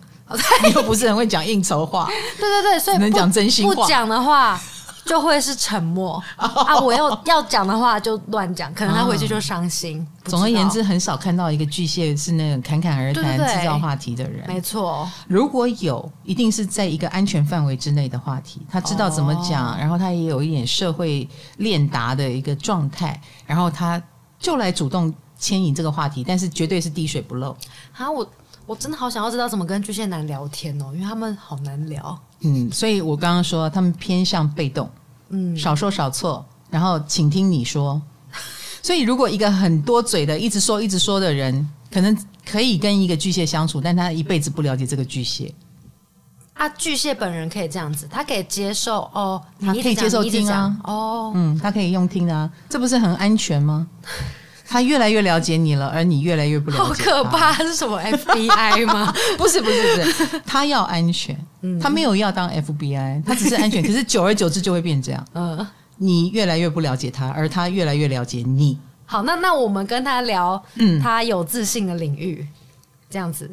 [0.63, 2.07] 你又不是很会讲应酬话，
[2.39, 4.61] 对对对，所以能讲真心话，不讲的话。
[5.09, 6.79] 就会是沉默啊！
[6.79, 10.07] 我要要讲的话就乱讲，可能他回去就伤心。
[10.25, 14.45] 总而言之，很少看到一个巨蟹是那种侃侃而谈、制造话题的人。
[14.47, 23.99] 没错，如果有，一定是在一个安全范围之内的话题，他知道怎么讲，然后他也有一点社会练达的一个状态，然后他
[24.37, 27.49] 就来主动牵引这个话题，但是绝对是滴水不漏。
[27.97, 28.29] 啊，我
[28.69, 32.15] 我真的好想要知道怎么跟巨蟹男聊天哦，因为他们好难聊。
[32.41, 34.88] 嗯，所以我刚刚说他们偏向被动，
[35.29, 37.99] 嗯，少说少错，然后请听你说。
[38.84, 45.51] 所以如果一个很多嘴的，一直说一直说的人，可能可以跟一个巨蟹相处，但他一辈子不了解这个巨蟹。
[46.53, 53.88] 啊，巨蟹本人可以这样子，他可以接受哦，他可以接受听啊，哦，嗯，他可以用听啊，这不是很安全吗？
[54.69, 56.84] 他越来越了解你了，而你越来越不了解。
[56.84, 59.12] 好可怕，是什么 FBI 吗？
[59.36, 61.36] 不是，不是，不是，他要安全，
[61.82, 65.25] 他没有要当 FBI，他只是安全， 可是久而久之就会变这样。
[65.34, 65.65] 嗯，
[65.97, 68.77] 你越来越不了解他，而他越来越了解你。
[69.08, 72.47] 好，那那我们跟他聊，嗯，他有自信的领域，
[73.10, 73.49] 这样子。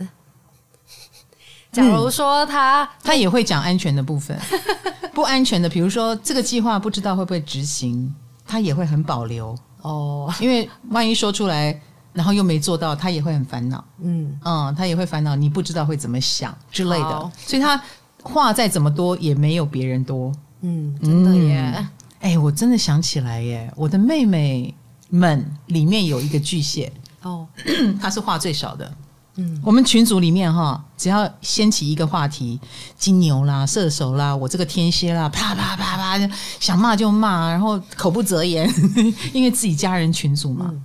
[1.72, 4.38] 假如说他、嗯、他也会讲安全的部分，
[5.14, 8.14] 不安全的，比如说这个计划不知道会不会执行，
[8.46, 11.80] 他也会很保留哦，因为万一说出来，
[12.12, 13.84] 然后又没做到，他也会很烦恼。
[14.00, 17.80] 嗯嗯，他也会烦恼，你不知道会怎么想之类的，所以他
[18.22, 20.32] 话再怎么多也没有别人多。
[20.62, 21.86] 嗯，真的耶。
[22.18, 24.74] 哎、欸，我真的想起来耶，我的妹妹
[25.08, 27.46] 们里面有一个巨蟹哦，
[28.00, 28.92] 她是话最少的。
[29.38, 32.58] 嗯，我们群组里面哈，只要掀起一个话题，
[32.96, 38.66] 金牛啦、射手啦，我这个天蝎啦，啪啪啪啪，想骂就骂，然后口不择言，
[39.34, 40.70] 因为自己家人群组嘛。
[40.70, 40.84] 嗯、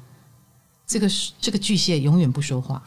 [0.86, 1.08] 这个
[1.40, 2.84] 这个巨蟹永远不说话，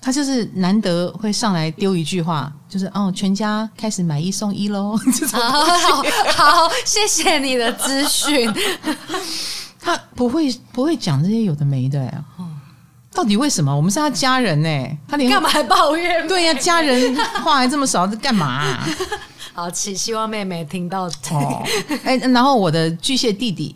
[0.00, 4.96] 他就是难得会上来丢一句话，就是哦，全家开始买一送一喽。
[5.30, 8.50] 好 好，好，谢谢你的资讯。
[9.78, 12.24] 他不会不会讲这些有的没的呀。
[13.12, 13.74] 到底为什么？
[13.74, 14.98] 我们是他家人呢、欸？
[15.08, 16.26] 他连干嘛还抱怨？
[16.28, 18.88] 对呀、啊，家人话还这么少，这干嘛、啊？
[19.52, 21.06] 好，希希望妹妹听到。
[21.30, 21.62] 哦，
[22.04, 23.74] 哎，然后我的巨蟹弟弟，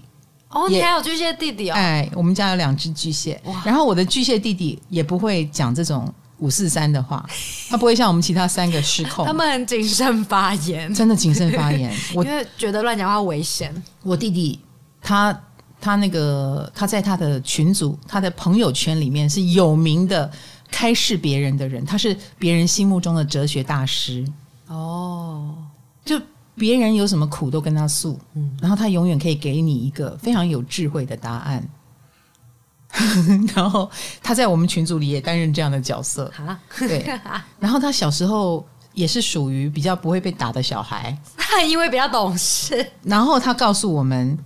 [0.50, 1.74] 哦，也你还有巨蟹弟弟哦？
[1.74, 7.26] 哎，我们家有两只巨蟹，然后我的巨蟹弟弟也不会讲这种五四三的话，
[7.68, 13.74] 他不会像我们其他三个失控，他们很谨慎发言，真的谨慎发言， 我因为觉得乱讲话危险。
[14.04, 14.60] 我弟弟
[15.02, 15.36] 他。
[15.84, 20.30] 他那个他在他的群组、他的朋友圈里面是有名的
[20.70, 24.26] 开示别人的人，他是别人心目中的哲学大师
[24.68, 25.54] 哦。
[26.02, 26.18] 就
[26.54, 31.68] 别人有什么苦都跟他诉，嗯，然后他永远可以给你一个非常有智慧的答案。
[33.54, 33.90] 然后
[34.22, 37.04] 他在我们群组里也担任这样的角色啊，对。
[37.58, 41.14] 然后他小时候也是属于比较不会被打的小孩，
[41.68, 42.86] 因为比较懂事。
[43.02, 44.38] 然后他告诉我们。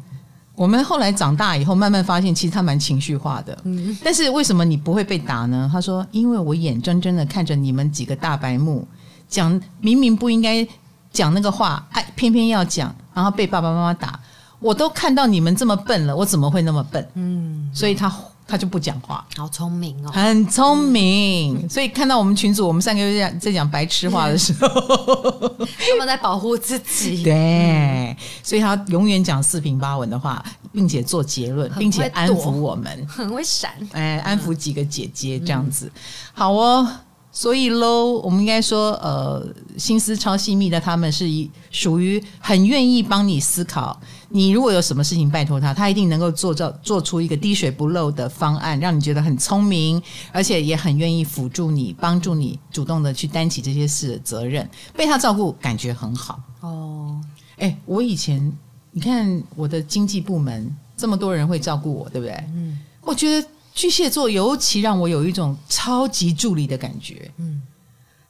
[0.58, 3.56] 我们后来长大以后，慢慢发现其实他蛮情绪化的。
[3.62, 5.70] 嗯，但是为什么你不会被打呢？
[5.72, 8.84] 他说：“因为我眼睁睁的看着你们几个大白目
[9.28, 9.48] 讲
[9.80, 10.66] 明明不应该
[11.12, 14.18] 讲那个话，哎，偏偏要讲，然后被爸爸妈妈打。
[14.58, 17.08] 我都看到你们这么笨了，我怎么会那么笨？
[17.14, 18.12] 嗯，所以他。”
[18.48, 21.54] 他就不讲话，好聪明哦，很聪明。
[21.62, 24.66] 嗯、所以看到我们群主，我们三个在在讲白痴话的时候，
[25.60, 27.22] 他们在保护自己。
[27.22, 33.70] 对，所以他永远讲四平八稳的话，并且做结论，并且安抚我们， 很会闪。
[33.92, 35.92] 哎，安抚几个姐姐这样子，嗯、
[36.32, 36.88] 好哦。
[37.30, 44.00] 所以喽，我们应该说，呃，心思超细密的他们是一属于很愿意帮你思考。
[44.30, 54.68] 你如果有什么事情拜托他，他一定能够做到做出一个滴水不漏的方案，让你觉得很聪明，而且也很愿意辅助你、帮助你，主动的去担起这些事的责任。
[54.96, 56.40] 被他照顾，感觉很好。
[56.60, 57.20] 哦，
[57.58, 58.52] 哎，我以前
[58.90, 62.34] 你看我的经济部门这么多人会照顾我，对不对？
[62.54, 63.46] 嗯，我觉得。
[63.78, 67.62] 巨蟹座尤其让我有一种超级助理的感觉，嗯，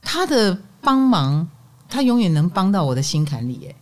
[0.02, 1.48] 他的帮忙，
[1.88, 3.74] 他永远能帮到我的心坎里，耶。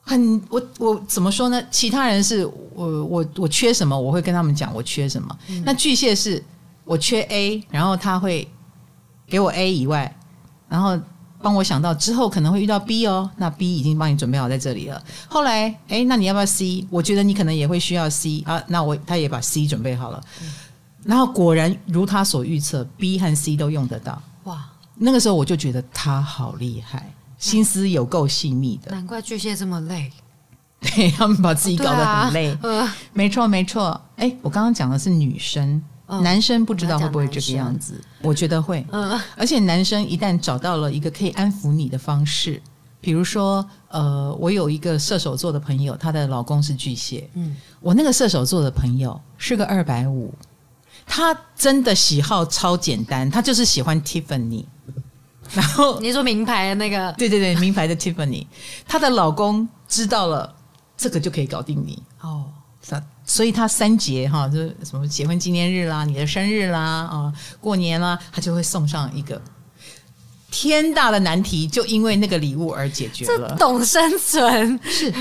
[0.00, 1.62] 很，我我怎么说呢？
[1.70, 5.38] 其他人是我我我缺什么，我会跟他们讲我缺什么。
[5.50, 6.44] 嗯，那巨蟹是
[6.82, 8.50] 我缺 A，然后他会
[9.24, 10.18] 给我 A 以外，
[10.68, 10.98] 然后。
[11.40, 15.02] 帮我想到之后可能会遇到 B 哦，那 B 已经帮你准备好在这里了。
[15.28, 16.86] 后来，哎，那你要不要 C？
[16.90, 20.20] 我觉得你可能也会需要 C 啊，那我他也把 C 准备好了。
[20.42, 20.52] 嗯、
[21.04, 24.20] 然后果然如他所预测，B 和 C 都用得到。
[24.44, 28.90] 哇，那个时候我就觉得他好厉害，心思有够细密的。
[28.90, 30.10] 难怪巨蟹这么累，
[30.80, 32.56] 对 他们把自己搞得很累。
[32.62, 34.00] 呃、没错，没错。
[34.16, 35.82] 哎，我刚刚讲的是女生。
[36.22, 38.84] 男生不知道会不会这个样子，我觉得会。
[38.90, 42.60] 嗯，而且男生一旦找到了一个可以安抚你的方式，
[43.00, 47.28] 比如说，呃，我有一个射手座的朋友，她的老公是巨蟹。
[47.34, 50.32] 嗯，我那个射手座的朋友是个二百五，
[51.06, 54.64] 他真的喜好超简单，他就是喜欢 Tiffany。
[55.54, 57.12] 然后你说名牌的那个？
[57.12, 58.46] 对对对，名牌的 Tiffany。
[58.86, 60.54] 她的老公知道了
[60.96, 62.46] 这个就可以搞定你哦。
[63.28, 69.40] 所以他三节哈，就是什么结婚纪念日啦、你的生日啦、啊过年啦，他就会送上一个
[70.50, 73.54] 天大的难题，就因为那个礼物而解决了。
[73.56, 75.12] 懂生存是。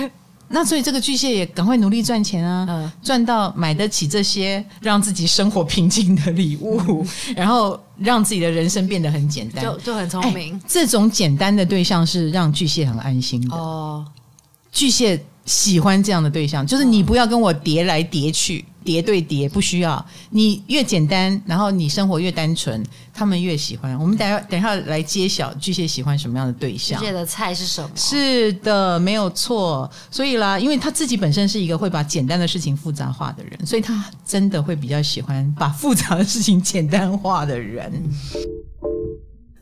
[0.48, 6.80] 那所以这个巨蟹也赶快努力赚钱啊，嗯、赚到买得起这些让自己生活平静的礼物，
[7.28, 10.58] 嗯、然后让自己的人生变得很简单，就就很聪明。
[10.66, 14.06] 这种简单的对象是让巨蟹很安心的哦，
[14.72, 15.22] 巨蟹。
[15.48, 20.06] 喜欢这样的对象，就是你不要跟我叠来叠去，叠对叠，不需要。
[20.30, 23.98] 你越简单，然后你生活越单纯，他们越喜欢。
[23.98, 27.00] 我们等下等下来揭晓巨蟹喜欢什么样的对象。
[27.00, 27.90] 巨蟹的菜是什么？
[27.96, 29.90] 是的，没有错。
[30.12, 37.92] 所以啦，因为他自己本身是一个会把简单的事情复杂化的人，所以他真的会比较喜欢把复杂的事情简单化的人。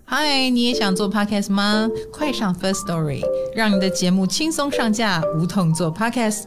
[0.08, 1.89] 嗨，你也想做 podcast 吗？
[2.13, 3.24] 快上 First Story，
[3.56, 6.44] 让你的节目轻松上架，无痛做 podcast。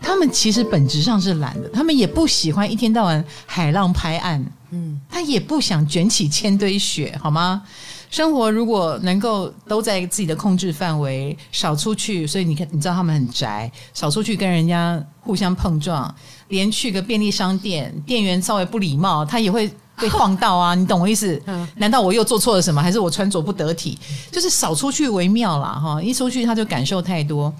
[0.00, 7.62] 他们其实本质上是懒的，他们也不喜欢一天到晚海浪拍岸，嗯，他也不想卷起千堆雪，好吗？
[8.10, 16.12] 生活如果能够都在自己的控制范围，少出去，所以你看，你知道他们很宅，少出去跟人家互相碰撞，
[16.48, 21.40] 连去个便利商店，店员稍微不礼貌，他也会被晃到啊，你懂我意思？
[21.76, 22.82] 难道我又做错了什么？
[22.82, 23.98] 还是我穿着不得体？
[24.32, 26.02] 就是少出去为妙啦，哈！
[26.02, 27.52] 一出去他就感受太多，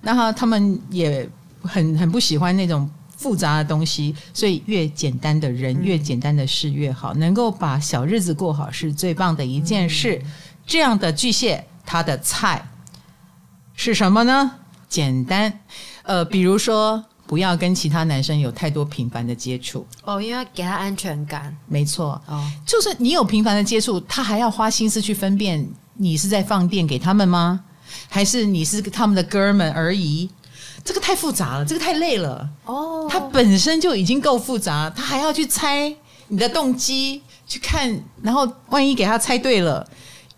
[0.00, 1.28] 那他他们也
[1.62, 2.90] 很很不喜欢那种。
[3.22, 7.14] 复杂的东西，所以越简单的人，越简单的事越好。
[7.14, 10.20] 能够把小日子过好是最棒的一件事。
[10.66, 12.68] 这样的巨蟹，他的菜
[13.74, 14.50] 是什么呢？
[14.88, 15.60] 简单，
[16.02, 19.86] 呃，比如说不要跟其他男生有太多频繁的接触。
[20.04, 21.56] 哦，因为要给他安全感。
[21.66, 22.20] 没错。
[22.26, 27.60] 哦，就是你有频繁的接触，他还要花心思去分辨你是在放电给他们吗？
[28.08, 30.28] 还是你是他们的哥们而已？
[30.84, 32.48] 这个太复杂了，这个太累了。
[32.64, 35.94] 哦，他本身就已经够复杂，他还要去猜
[36.28, 39.86] 你的动机，去看，然后万一给他猜对了，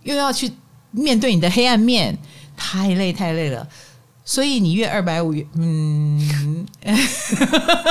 [0.02, 0.52] 又要去
[0.90, 2.18] 面对你的黑暗面，
[2.57, 3.66] 太累太累了。
[4.26, 6.66] 所以你越二百五，嗯，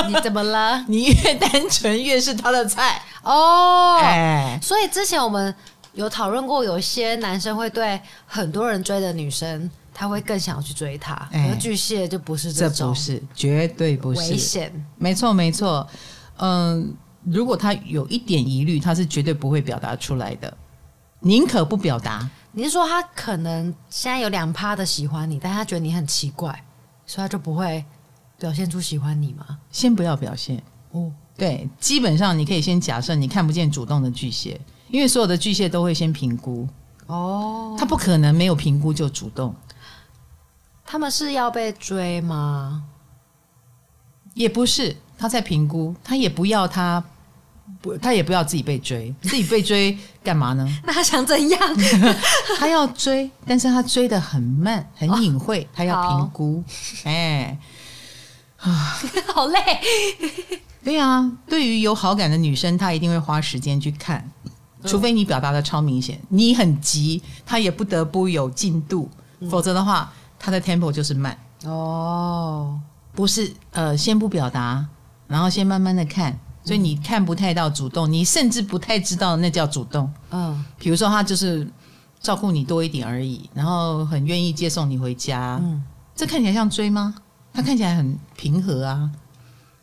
[0.08, 0.84] 你怎么了？
[0.88, 3.98] 你越单纯，越是他的菜哦。
[4.02, 5.54] 哎，所以之前我们
[5.92, 9.70] 有讨论过，有些男生会对很多人追的女生。
[9.94, 14.84] 他会更想要去追她，而、欸、巨蟹就不是这种，这不是，绝对不是危险。
[14.98, 15.86] 没错，没错。
[16.38, 20.54] 嗯，如果他有一点疑虑，他是绝对不会表达出来的，
[21.20, 22.28] 宁可不表达。
[22.50, 26.50] 你是说他可能现在有两趴的喜欢你，但他觉得你很奇怪，
[27.06, 27.84] 所以他就不会
[28.38, 29.58] 表现出喜欢你吗？
[29.70, 31.12] 先不要表现哦。
[31.36, 36.68] 对，基本上你可以先假设你看不见主动的巨蟹，因为所有的巨蟹都会先评估
[37.06, 39.54] 哦，他不可能没有评估就主动。
[40.84, 42.84] 他们是要被追吗？
[44.34, 47.02] 也不是，他在评估，他也不要他
[47.80, 50.68] 不，他也不要自己被追，自己被追 干嘛呢？
[50.84, 51.60] 那他想怎样？
[52.58, 56.62] 他要追，但是他追的很慢，很隐晦，哦、他要评估。
[57.04, 57.56] 哎，
[58.58, 59.00] 啊，
[59.32, 59.60] 好累。
[60.82, 64.28] 对啊，对于有好感的女生，她一定会花时间去看，
[64.84, 69.08] 除非你表达的超明显，你很急，他也不得不有进度，
[69.40, 70.12] 嗯、否则的话。
[70.44, 71.34] 他的 tempo 就是慢。
[71.64, 72.78] 哦，
[73.12, 74.86] 不是呃，先不表达，
[75.26, 80.12] 然后先慢慢的看，所以你看不太到主动，你甚至不太知道那叫主动。
[80.30, 81.66] 嗯，比如说他就是
[82.20, 85.82] 照顾你多一点而已，然后很愿意接送你回家，嗯，
[86.14, 87.14] 这看起来像追吗？
[87.54, 89.10] 他看起来很平和啊，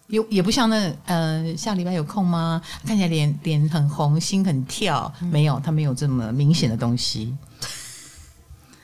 [0.05, 2.61] 有也不像那呃，下礼拜有空吗？
[2.85, 7.35] 看起来脸脸很红，心很跳，没有，他没有这么明显的东西，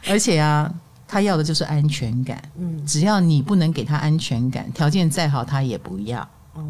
[0.07, 0.73] 而且啊。
[1.08, 6.20] 他要的就是安全感，嗯，只要你不能给他安全感，条件再好他也不要。
[6.54, 6.62] 哦，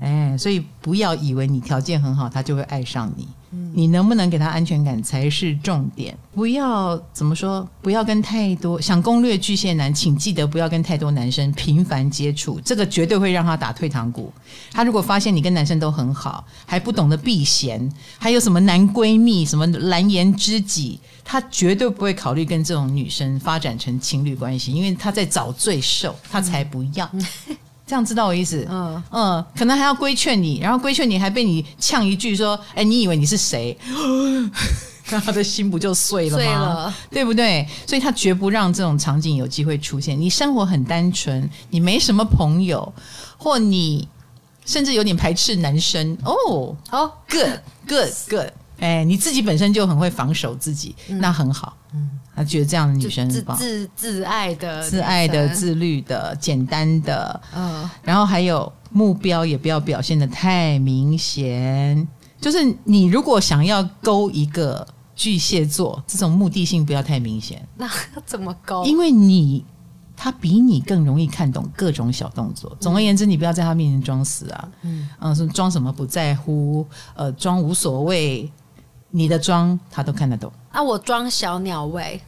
[0.00, 3.28] 哎，所以不要以为你条件很好，他就会爱上你。
[3.52, 6.18] 嗯，你能不能给他安全感才是重点。
[6.34, 14.32] 不要怎么说，不要跟太多想攻略巨蟹男，请记得不要跟太多男生频繁接触，这个绝对会让他打退堂鼓。
[14.72, 17.88] 他如果发现你跟男生都很好，还不懂得避嫌，
[18.18, 27.08] 还有什么男闺蜜、什么蓝颜知己，他绝对不会考虑跟这种女生发展成情侣关系，因为他在找罪受，他才不要。
[27.12, 27.26] 嗯
[27.88, 28.66] 这样知道我意思？
[28.68, 33.78] 嗯嗯，可能还要规劝你，然后规劝你还被你呛一句说：“哎，你以为你是谁？”
[35.08, 36.42] 那他的心不就碎了吗？
[36.42, 37.64] 碎了，对不对？
[37.86, 40.20] 所以他绝不让这种场景有机会出现。
[40.20, 42.92] 你生活很单纯，你没什么朋友，
[43.38, 44.08] 或你
[44.64, 46.74] 甚至有点排斥男生哦。
[46.88, 48.10] 好，good
[48.78, 51.76] 哎，你自己本身就很会防守自己，嗯、那很好。
[51.94, 62.06] 嗯，他觉得这样的女生自，自自爱的、自爱的、自律的、简单的，嗯，然后还有目标也不要表现的太明显。
[62.38, 67.66] 就是你如果想要勾一个巨蟹座，这种目的性不要太明显。
[67.78, 67.88] 那
[68.26, 68.84] 怎么勾？
[68.84, 69.64] 因为你
[70.14, 72.76] 他比你更容易看懂各种小动作。
[72.78, 78.50] 总而言之，你不要在他面前装死啊，嗯，嗯，说装什么不在乎，呃，装无所谓，
[79.16, 80.52] 你的装他都看得懂。
[80.70, 82.20] 啊，我装小鸟胃，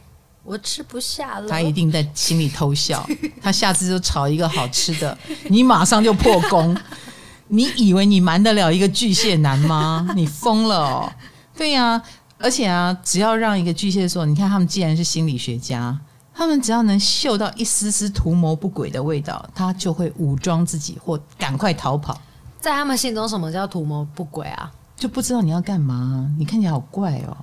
[0.43, 1.47] 我吃不下了。
[1.47, 3.07] 他一定在心里偷笑。
[3.39, 5.15] 他下次就炒一个好吃的，
[5.49, 6.75] 你马上就破功。
[7.49, 10.07] 你以为你瞒得了一个巨蟹男吗？
[10.15, 11.13] 你疯了哦！
[11.55, 12.03] 对呀、啊，
[12.39, 15.95] 而且啊，只要让一个巨蟹座，你看他们既然是心理学家，
[16.33, 22.19] 他们只要能嗅到一丝丝图谋不轨的味道，他就会武装自己或赶快逃跑。
[22.59, 24.71] 在他们心中，什么叫图谋不轨啊？
[24.99, 27.35] 就不知道你要干嘛，你看起来好怪哦。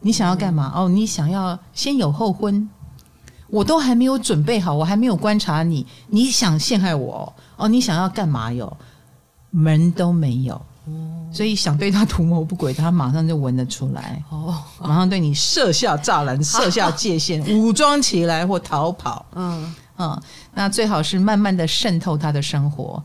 [0.00, 0.70] 你想要干嘛？
[0.74, 2.68] 哦，你想要先有后婚，
[3.48, 7.68] 我都还没有准备好，我还没有观察你，你想陷害我哦？
[7.68, 8.76] 你想要干嘛哟？
[9.50, 10.60] 门都没有，
[11.32, 19.24] 所以想对他图谋不轨，他马上就闻得出来，哦，马上对你设下栅栏、设下界限， 武装起来或逃跑。
[19.36, 20.20] 嗯嗯，
[20.52, 23.00] 那最好是慢慢的渗透他的生活，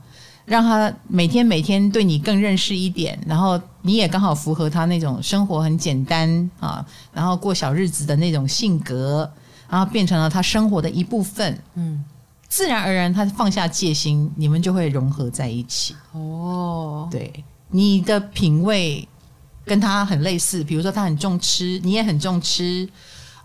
[0.45, 9.29] 让他每天每天对你更认识一点，然后你也刚好符合他那种生活很简单啊，然后过小日子的那种性格，
[9.69, 11.61] 然后变成了他生活的一部分。
[11.75, 12.03] 嗯。
[12.47, 15.95] 自然而然，他放下戒心，你们就会融合在一起。
[16.13, 19.07] 哦，对，你的品味
[19.63, 22.89] 跟他很类似，比如说他很重吃，你也很重吃。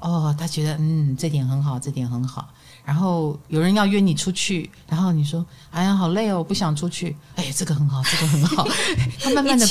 [0.01, 2.49] 哦，他觉得嗯，这点很好，这点很好。
[2.85, 8.68] 然后有人要约你出去，然后你说：“哎呀，好累哦，我不想出去。”哎，这个很好，这个很好。
[9.22, 9.66] 他慢慢的，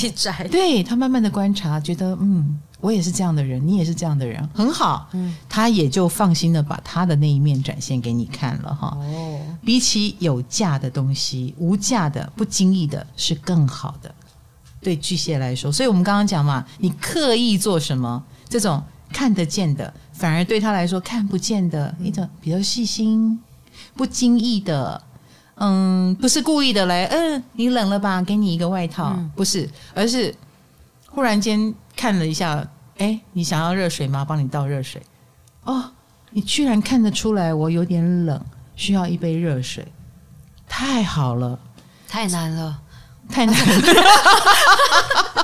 [0.50, 5.08] 对，他慢慢的观察，觉得嗯，我也是这样的人，你也是这样的人，很好。
[5.12, 8.96] 嗯，他也就放心的把他的那一面展现给你看了哈。
[9.00, 14.12] 哦，比起有价的东西，无价的、不经意的是更好的。
[14.80, 18.82] 对巨蟹来说，所以我们刚刚讲嘛，你刻意做什么，这种
[19.14, 19.94] 看得见的。
[20.12, 23.40] 反而对他来说看不见的一种比较细心、
[23.96, 25.00] 不经意的，
[25.56, 28.20] 嗯，不是故意的来，嗯，你冷了吧？
[28.20, 30.34] 给你一个外套，嗯、不是，而是
[31.08, 32.66] 忽然间看了一下，
[32.98, 34.24] 哎，你想要热水吗？
[34.24, 35.02] 帮你倒热水。
[35.64, 35.90] 哦，
[36.30, 38.40] 你居然看得出来我有点冷，
[38.76, 39.86] 需要一杯热水，
[40.68, 41.58] 太好了，
[42.06, 42.80] 太难了，
[43.28, 45.43] 太难了。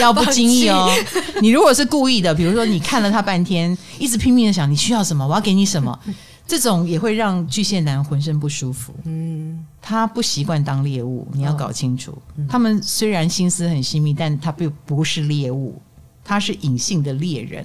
[0.00, 0.88] 要不经意哦，
[1.40, 5.98] 你如果是故意的，比如说你看了他半天，一直拼命的想你需要什么，我要给你什么，
[6.46, 8.94] 这种也会让巨蟹男浑身不舒服。
[9.04, 12.16] 嗯，他不习惯当猎物，你要搞清楚。
[12.48, 15.80] 他们虽然心思很细密，但他并不是猎物，
[16.24, 17.64] 他是隐性的猎人。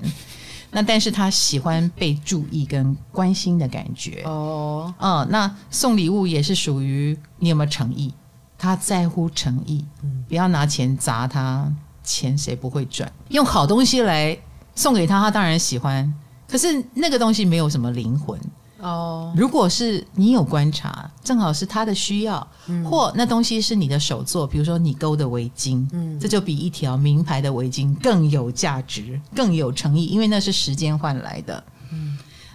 [0.71, 4.21] 那但是他喜欢被注意跟关心的感觉。
[4.25, 8.13] 哦，嗯，那送礼物也是属于你有没有诚意。
[8.59, 9.85] 他在乎诚意，
[10.27, 11.71] 不要拿钱砸他，
[12.03, 13.09] 钱谁不会赚？
[13.29, 14.37] 用好东西来
[14.75, 16.13] 送给他，他当然喜欢。
[16.45, 18.37] 可是那个东西没有什么灵魂
[18.79, 19.33] 哦。
[19.37, 31.63] 如果是你有观察，正好是他的需要，嗯、或那东西是你的手作，比如说你勾的围巾，嗯，这就比一条名牌的围巾更有价值，更有诚意，因为那是时间换来的。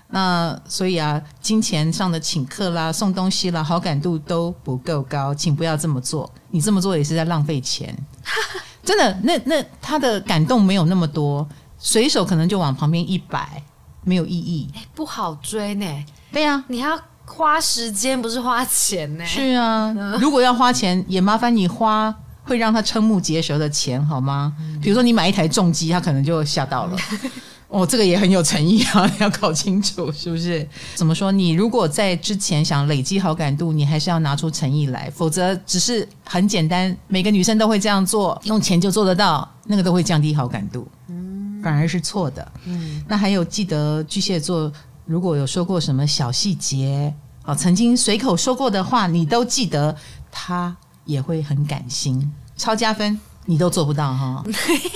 [0.08, 6.30] 那所以啊，金钱上的请客啦、送东西啦，好感度都不够高，请不要这么做。
[6.50, 7.92] 你这么做也是在浪费钱，
[8.84, 9.12] 真的。
[9.22, 11.44] 那那他的感动没有那么多，
[11.78, 13.60] 随手可能就往旁边一摆，
[14.04, 16.04] 没有意义，不好追呢。
[16.30, 19.26] 对呀、啊，你还要花时间，不是花钱呢。
[19.26, 24.54] 是啊，如果要花钱，也麻烦你花会让他瞠目结舌的钱好吗？
[24.80, 26.96] 比如说你买一台重机，他可能就吓到了。
[27.74, 30.64] 哦，这个也很有诚意啊， 要搞清楚是不是？
[30.94, 31.32] 怎么说？
[31.32, 42.52] 你如果在之前想累积好感度，你还是要拿出诚意来，否则只是很简单，每个女生都会这样做，用钱就做得到，那个都会降低好感度，嗯，反而是错的。
[42.66, 44.72] 嗯，那还有记得巨蟹座
[45.04, 47.12] 如果有说过什么小细节，
[47.44, 49.96] 哦，曾经随口说过的话，你都记得，
[50.30, 53.18] 他也会很感心，超加分。
[53.46, 54.42] 你都做不到哈，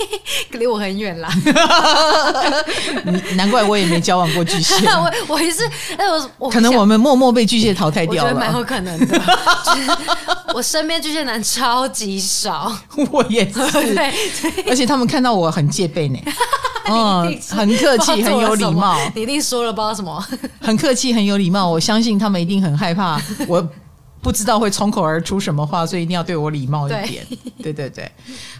[0.51, 1.29] 离我很远啦。
[3.35, 4.75] 难怪我也没交往过巨蟹。
[4.89, 5.65] 我我也是，
[5.97, 8.29] 哎，我我可能我们默默被巨蟹淘汰掉了。
[8.29, 9.21] 我觉得蛮有可能的。
[10.53, 12.75] 我身边巨蟹男超级少，
[13.11, 13.71] 我也是。
[13.71, 14.13] 对，
[14.67, 16.19] 而且他们看到我很戒备呢。
[16.85, 18.97] 嗯，很客气，很有礼貌。
[19.13, 20.25] 你一定说了不知道什么。
[20.59, 21.69] 很客气，很有礼貌。
[21.69, 23.65] 我相信他们一定很害怕我。
[24.21, 27.25] 不知道会从口而出什么话，所以一定要对我礼貌一点。
[27.57, 28.11] 对，对对对，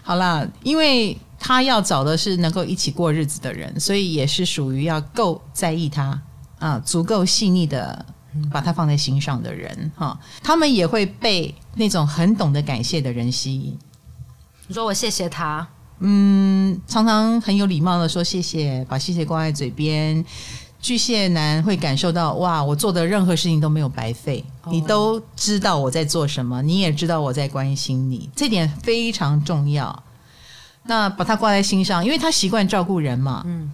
[0.02, 6.20] 好啦，因为他要找的是能够一起过日子的人，所以也是属于要够在意他
[6.58, 8.04] 啊，足够细腻的
[8.50, 10.18] 把他放在心上的人哈。
[10.42, 13.76] 他们也会被那种很懂得感谢的人吸引。
[14.66, 15.66] 你说我谢谢他，
[15.98, 20.24] 嗯，常常很有礼貌的说谢谢，把谢谢挂在嘴边。
[20.82, 30.02] 巨蟹男会感受到哇，我做的任何事情都没有白费，你都知道我在做什么，你也知道我在关心你，这点非常重要。
[30.84, 33.70] 那把他挂在心上，因为他习惯照顾人嘛，嗯，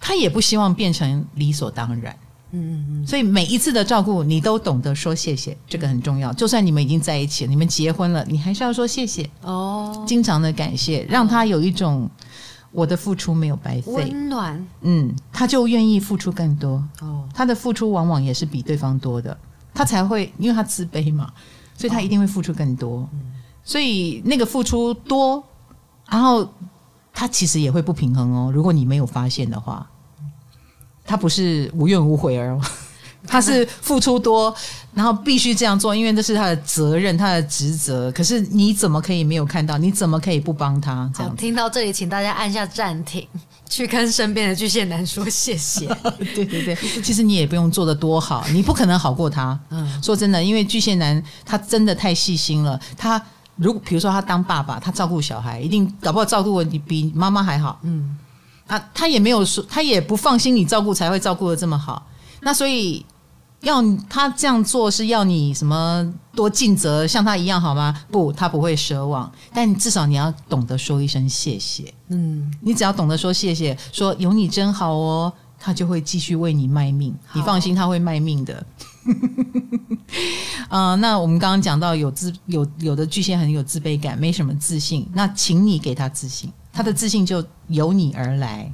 [0.00, 2.16] 他也不希望变成理所当然，
[2.52, 6.32] 嗯嗯嗯，所以每一次的照顾，你都懂得说谢谢，这个很重要。
[6.32, 12.10] 就算你们已经在一起了，你们结婚了，你还是要说谢谢哦，经常的感谢，让他有一种。
[12.76, 16.72] 我的付出没有白费，温暖，嗯，他就愿意付出更多。
[17.00, 19.34] 哦，他的付出往往也是比对方多的，
[19.72, 21.32] 他才会，因为他自卑嘛，
[21.74, 22.98] 所以他一定会付出更多。
[22.98, 23.08] 哦，
[23.64, 25.42] 所以那个付出多，
[26.06, 26.46] 然后
[27.14, 28.52] 他其实也会不平衡哦。
[28.52, 29.88] 如果你没有发现的话，
[31.06, 32.60] 他不是无怨无悔而。
[33.26, 34.54] 他是付出多，
[34.94, 38.10] 然后必须这样做，因为这是他的责任，他的职责。
[38.12, 39.76] 可是你怎么可以没有看到？
[39.78, 41.10] 你怎么可以不帮他？
[41.14, 43.26] 这样听到这里，请大家按下暂停，
[43.68, 45.86] 去跟身边的巨蟹男说谢谢。
[46.34, 49.58] 对对对，其实你也不用做的多好，你不可能好过他。
[49.70, 52.80] 嗯，说真的，因为巨蟹男他真的太细心了。
[52.96, 53.20] 他
[53.56, 57.78] 如果比如说他当爸爸，他照顾小孩，一定搞不好照顾你比妈妈还好。
[57.82, 58.16] 嗯，
[58.66, 62.06] 啊，他也没有说，他也不放心你照顾，才会照顾的这么好。
[62.40, 63.04] 那所以。
[63.66, 68.00] 要他这样做是要你什么多尽责，像他一样好吗？
[68.12, 71.92] 不，他不会奢望，但至少你要懂得说一声谢谢。
[72.08, 77.12] 嗯，你只要懂得说谢谢，说有你真好哦，他就会继续为你卖命。
[77.32, 78.64] 你放心，他会卖命的。
[80.68, 88.72] 啊、 呃，那我们刚刚讲到有自有有的巨蟹很有自卑感，没什么自信，那请你给他自信，他的自信就由你而来，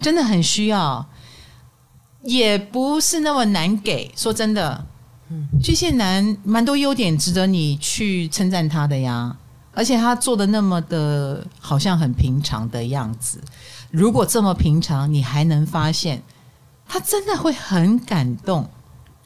[0.00, 1.06] 真的很需要。
[2.26, 4.84] 也不是那么难给，说真的，
[5.62, 9.36] 巨蟹男蛮多优点值得你去称赞他的呀，
[9.72, 13.40] 而且他做的那么的好像很平常的样子，
[13.90, 16.20] 如果这么平常，你还能发现，
[16.88, 18.68] 他真的会很感动。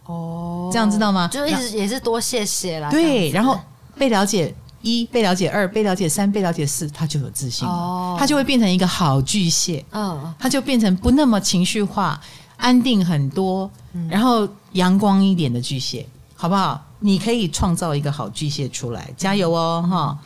[0.04, 1.28] 哦，这样知道吗？
[1.28, 2.90] 就一直也是多谢谢啦。
[2.90, 3.58] 对，然后
[3.96, 12.20] 被了解一，被了解二，被了解三，被了解四，他就有自信哦，他就会变成一个好巨蟹，嗯，他就变成不那么情绪化。
[12.60, 13.70] 安定很多，
[14.08, 16.06] 然后阳光一点的巨蟹，
[16.36, 16.80] 好不好？
[17.00, 20.18] 你可以创造一个好巨蟹出来，加油哦，哈！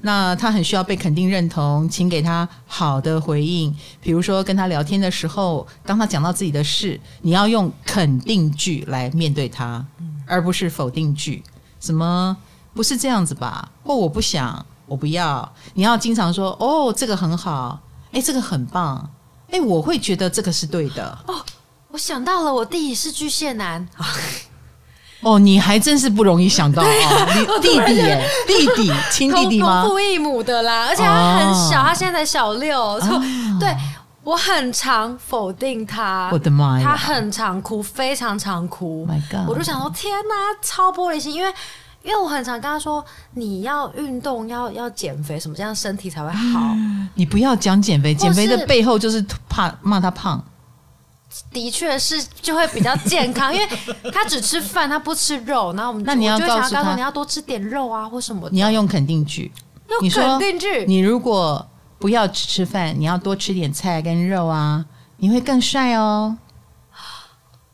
[0.00, 3.74] 那他很需要被肯定认同，请给他好的回应。
[4.00, 9.84] 比如说跟他聊天的时候，当他讲到自己的事，你要用肯定句来面对他，
[10.26, 11.42] 而不是否定句。
[11.80, 12.36] 什么？
[12.74, 13.70] 不是这样子吧？
[13.84, 15.52] 或我不想，我不要。
[15.74, 17.80] 你要经常说：“哦，这个很好，
[18.12, 19.08] 哎，这个很棒，
[19.50, 21.34] 哎，我会觉得这个是对的。”哦。
[21.98, 23.84] 我想到了，我弟弟是巨蟹男。
[25.22, 26.86] 哦，你还真是不容易想到啊！
[27.34, 29.82] 你弟弟耶，弟弟 亲弟弟吗？
[29.82, 33.00] 同父异母的啦，而且他很小，他现在才小六。
[33.58, 33.76] 对，
[34.22, 36.30] 我很常否定他。
[36.32, 36.86] 我的妈呀！
[36.86, 39.04] 他很常哭，非常常哭。
[39.08, 39.48] My God！
[39.48, 41.34] 我就想说，天哪，超玻璃心。
[41.34, 41.52] 因为，
[42.04, 46.60] 因为我很常跟他说，你要运动，要要减肥，什么这样身体才会好。
[47.14, 50.40] 你不要讲减肥，减肥的背后就是怕骂他胖。
[51.52, 53.68] 的确是就会比较健康，因为
[54.12, 55.72] 他只吃饭，他不吃肉。
[55.74, 58.48] 然后我们那你要告诉他，你要多吃点肉啊，或什么。
[58.50, 59.52] 你要用肯定句，
[59.88, 60.84] 用肯定句。
[60.86, 61.68] 你如果
[61.98, 64.86] 不要只吃饭，你要多吃点菜跟肉啊，
[65.18, 66.38] 你会更帅哦。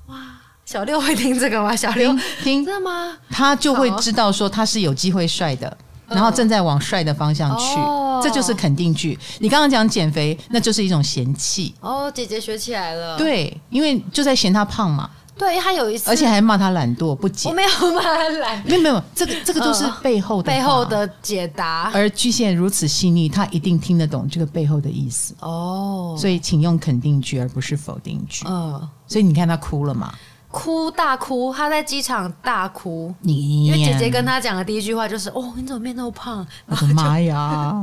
[0.07, 0.17] 哇，
[0.65, 1.77] 小六会听这个吗？
[1.77, 3.17] 小六听，真的吗？
[3.31, 5.77] 他就会知道说他是有机会帅的。
[6.09, 9.19] 然后正在往帅的方向去，哦、这就是肯定句。
[9.39, 11.75] 你刚刚讲减肥，那就是一种嫌弃。
[11.81, 13.17] 哦，姐姐学起来了。
[13.17, 15.11] 对，因为就在嫌他胖嘛。
[15.37, 17.51] 对，他有一次，而且还骂他懒惰不减。
[17.51, 21.91] 我没有骂他懒， 没有没有，这个这个都是背后的、呃、背后的解答。
[21.93, 25.35] 而巨蟹如此细腻，他一定听得懂这个背后的意思。
[25.41, 28.45] 哦，所以请用肯定句而不是否定句。
[28.47, 30.15] 嗯、呃，所以你看他哭了嘛。
[30.55, 33.13] 哭大哭，他在机场大哭。
[33.23, 37.75] 你因为姐姐跟他讲的第一句话就是：“哦，你怎么变那么胖？”我的妈呀！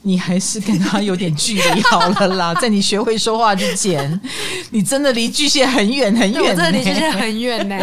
[0.00, 4.18] 你还是跟他有点距离好了啦， 在你学会说话之前，
[4.70, 7.78] 你真的离巨蟹很远很远，我真的离巨蟹很远呢。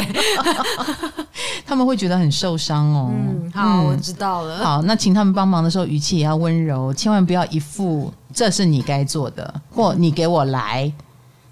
[1.63, 3.11] 他们会觉得很受伤哦。
[3.13, 4.65] 嗯，好，我知道了。
[4.65, 10.91] 好，那请他们帮忙的时候，语气也要温柔，千万不要一副这是你该做的，或你给我来。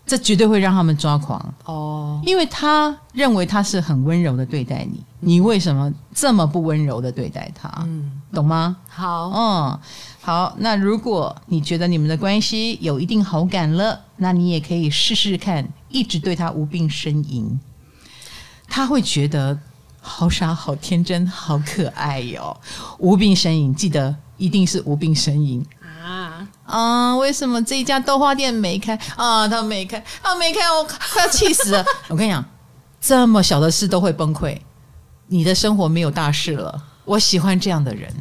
[0.05, 7.67] 这绝对会让他们抓狂哦，因为他认为他是很温柔的对待你，你为什么这么不温柔的对待他？
[7.87, 8.77] 嗯，懂吗？
[8.87, 9.79] 好，嗯，
[10.21, 10.55] 好。
[10.59, 17.59] 那如果你觉得你们的关系有一定好感了，那你也可以试试看，一直对他无病呻吟，
[18.67, 19.57] 他会觉得
[19.99, 22.57] 好傻、好天真、好可爱哟、哦。
[22.99, 25.65] 无病呻吟，记得一定是无病呻吟。
[26.65, 27.15] 啊啊！
[27.17, 29.47] 为什么这一家豆花店没开啊？
[29.47, 31.85] 他没开，他没开，我快要气死了！
[32.09, 32.43] 我跟你讲，
[32.99, 34.59] 这么小的事都会崩溃，
[35.27, 36.83] 你的生活没有大事了。
[37.05, 38.11] 我喜欢这样的人，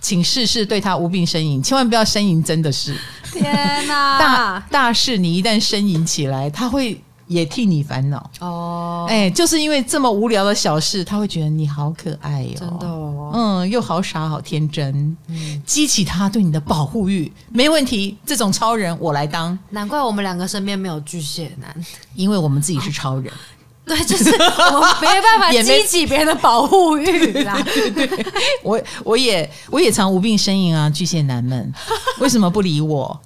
[0.00, 2.96] 请事事对他无病呻吟，千万不要呻吟真的是。
[3.32, 4.18] 天哪！
[4.18, 7.02] 大大事你一旦呻吟起来，他会。
[7.26, 8.30] 也替你烦恼。
[8.40, 19.58] 哦，哎，就是因为这么无聊的小事，他会觉得你好可爱哟、哦，真的哦，嗯，又好傻好天真，嗯，激起他对你的保护欲，没问题，这种超人我来当。
[19.70, 21.74] 难怪我们两个身边没有巨蟹男，
[22.14, 23.32] 因为我们自己是超人，
[23.84, 27.60] 对，就是我没办法 激起别人的保护欲啦。
[27.64, 28.26] 对对对，
[28.62, 31.72] 我我也我也常无病呻吟啊，巨蟹男们。
[32.20, 33.20] 为什么不理我？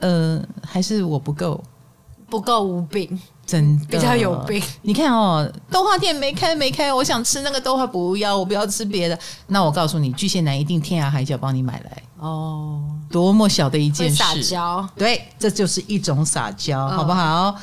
[0.00, 1.62] 呃，还是我不够。
[2.28, 3.18] 不够无病。
[3.46, 9.16] 真的比较有病，你看哦，豆花店没开没开，我想吃那个豆花，不要，我不要吃别的。
[9.46, 17.54] 那我告诉你，巨蟹男一定天涯海角帮你买来哦，多么小的一件事，撒娇，对，这就是一种撒娇，哦、好不好？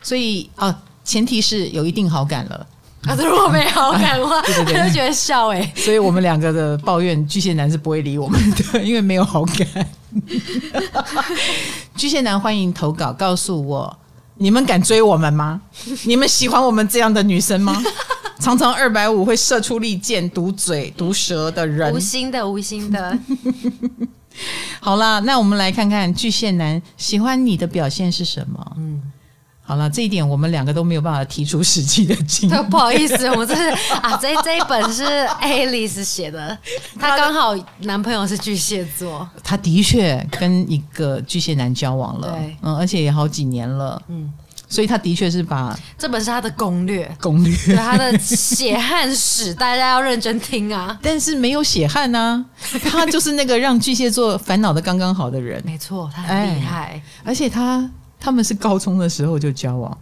[0.00, 0.72] 所以啊，
[1.04, 2.66] 前提是有一定好感了。
[3.06, 5.72] 啊，如果没好感的话， 就觉得笑哎。
[5.74, 8.40] 所以我们两个的抱怨，巨蟹男是不会理我们
[8.72, 9.86] 的，因为没有好感。
[11.96, 13.98] 巨蟹男欢迎投稿，告诉我。
[14.36, 15.60] 你们敢追我们吗？
[16.04, 17.82] 你们喜欢我们这样的女生吗？
[18.40, 23.18] 常常二百五会射出利箭、毒嘴、毒舌的人，无心的，无心的。
[24.80, 28.76] 好了，那我们来看看巨蟹男喜欢你的表现是什么？
[28.76, 29.00] 嗯。
[29.66, 32.64] 好了，这一点我们两个都没有办法提出实际的经验。
[32.68, 33.62] 不好意思，我们这是
[33.94, 35.02] 啊，这这一本是
[35.40, 36.56] Alice 写的，
[37.00, 44.30] 她刚好男朋友是巨蟹座，她的确跟一个巨蟹男交往了，嗯，而且也好几年了，嗯，
[44.68, 50.98] 所以她的确是把这本是她的攻略，攻略，对，她的血汗史， 大家要认真听啊。
[51.00, 52.44] 但是没有血汗呐、啊，
[52.90, 57.90] 他就是那个让巨蟹座烦恼的刚刚好的人，没错，他很厉害，哎、而且他。
[58.24, 59.98] 他们是高中的时候就交往，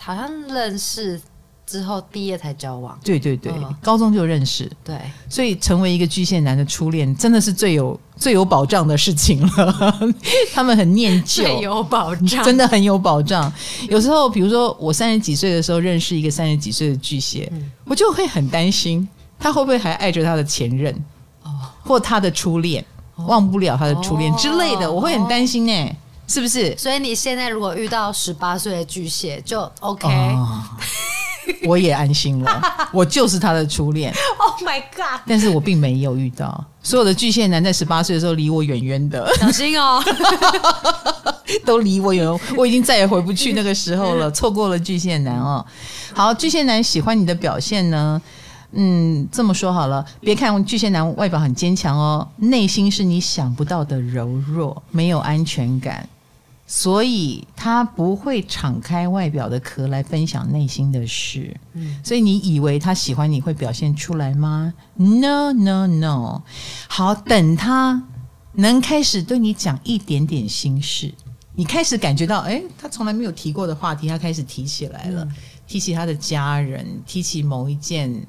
[0.00, 1.20] 好像认识
[1.66, 2.98] 之后毕业才交往。
[3.04, 4.70] 对对对，嗯、高中就认识。
[4.82, 4.98] 对，
[5.28, 9.94] 所以成为一个巨蟹男的初恋，真的是最有最有保障的事情了。
[10.54, 13.52] 他们很念旧，最有保障，真的很有保障。
[13.90, 19.06] 有时候，比如说我三十几岁的时候认识一个三十几岁的巨蟹，嗯、我就会很担心
[19.38, 20.94] 他会不会还爱着他的前任，
[21.42, 21.50] 哦，
[21.84, 22.82] 或他的初恋，
[23.16, 25.94] 哦、忘不了他的初恋之类的，哦、我会很担心哎。
[26.26, 26.76] 是不是？
[26.76, 30.62] 所以你现在如果遇到十八岁的巨蟹，就 OK，哦，
[31.64, 32.62] 我也安心了。
[32.92, 34.12] 我就是他的初恋。
[34.38, 35.20] Oh my god！
[35.26, 40.02] 但是我并没有遇到所有的巨蟹男在十八岁的时候离我远远的，小心哦，
[41.64, 45.64] 都离我远，我已经再也回不去那个时候了， 错过了巨蟹男哦。
[46.14, 48.20] 好，巨蟹男喜欢你的表现呢？
[48.72, 56.08] 嗯，这么说好了，别看巨蟹男外表很坚强哦，内心是你想不到的柔弱，没有安全感。
[56.66, 66.42] 所以他不会敞开外表的壳来分享内心的事，嗯，所以你以为他喜欢你会表现出来吗？No No No，
[66.88, 68.02] 好，等他
[68.54, 71.14] 能开始对你讲一点点心事，
[71.54, 75.32] 你开始感觉到，哎，他从来没有提过的话题，他开始提起来了，嗯，
[75.68, 78.26] 提起他的家人，提起某一件。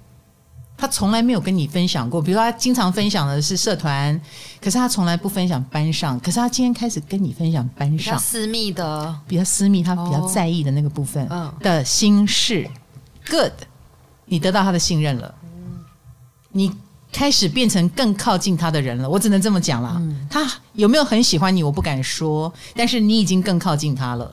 [0.77, 4.21] 他从来没有跟你分享过，比如说他经常分享的是社团，
[4.61, 6.19] 可是他从来不分享班上。
[6.19, 11.27] 可是他今天开始跟你分享班上私密的，比较私密，他比较在意的那个部分
[11.61, 12.69] 的心事。
[12.69, 12.71] 哦、
[13.27, 13.53] Good，
[14.25, 15.79] 你得到他的信任了，嗯、
[16.51, 16.71] 你
[17.11, 19.09] 开始变成更靠近他的人了。
[19.09, 19.95] 我只能这么讲啦。
[19.97, 21.63] 嗯、他有没有很喜欢你？
[21.63, 24.31] 我不敢说，但是你已经更靠近他了，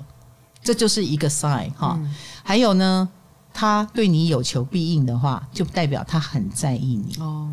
[0.63, 1.97] 这就是一个 sign 哈。
[1.99, 3.09] 嗯、还有呢？
[3.55, 7.17] 他对你有求必应的话，就代表他很在意你。
[7.21, 7.49] 哦，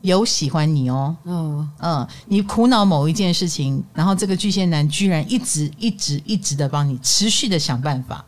[0.00, 1.68] 有喜欢你哦，嗯。
[1.80, 8.24] 嗯，你苦恼某一件事情，然后这个巨蟹男居然一直一直一直的帮你持续的想办法，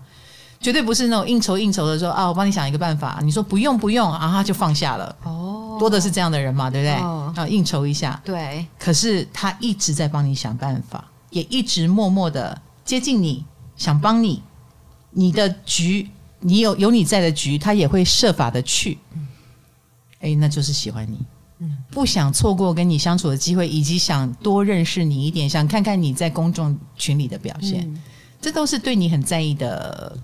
[0.61, 5.15] 绝对不是那种应酬应酬的说啊，我帮你想一个办法，你说不用不用，啊他就放下了。
[5.23, 6.97] 哦，多的是这样的人嘛，对不对？
[7.07, 13.45] 哦，啊，应酬一下，对，可是他一直在帮你想办法，也一直默默的接近你，
[13.77, 14.43] 想帮你，
[15.13, 16.11] 你的局。
[16.43, 18.99] 你有有你在的局，他也会设法的去，
[20.21, 21.19] 哎，那就是喜欢你，
[21.91, 28.03] 不想错过跟你相处的机会，以及想多认识你一点，想看看你在公众群里的表现，
[28.41, 30.17] 这都是对你很在意的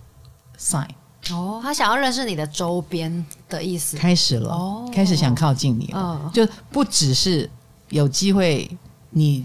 [0.58, 0.88] sign。
[1.30, 7.48] 哦，他想要认识你的周边的意思，开始了，哦、开始想靠近你了，嗯、就不只是
[7.90, 8.70] 有机会
[9.10, 9.44] 你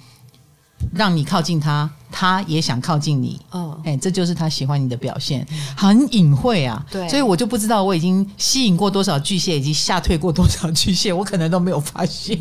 [0.94, 5.46] 让你靠近他，他也想靠近你，嗯，哎，这就是他喜欢你的表现，
[5.76, 12.38] 很隐晦啊，对，所以我就不知道我已经吸引过多少巨蟹，以及吓退过多少巨蟹，我可能都没有发现，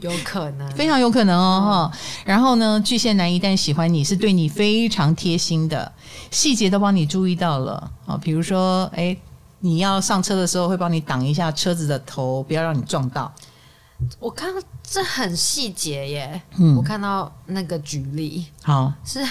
[0.00, 5.92] 有可能，非常有可能哦，嗯、然后呢，巨蟹男一旦喜欢你是对你非常贴心的。
[6.32, 7.90] 细节都帮你注意到了。
[8.06, 9.16] 啊，比如说，哎，
[9.60, 13.32] 你要上车的时候会帮你挡一下车子的头，不要让你撞到。
[14.18, 19.26] 我看到这很细节耶，嗯，我看到那个举例，好，是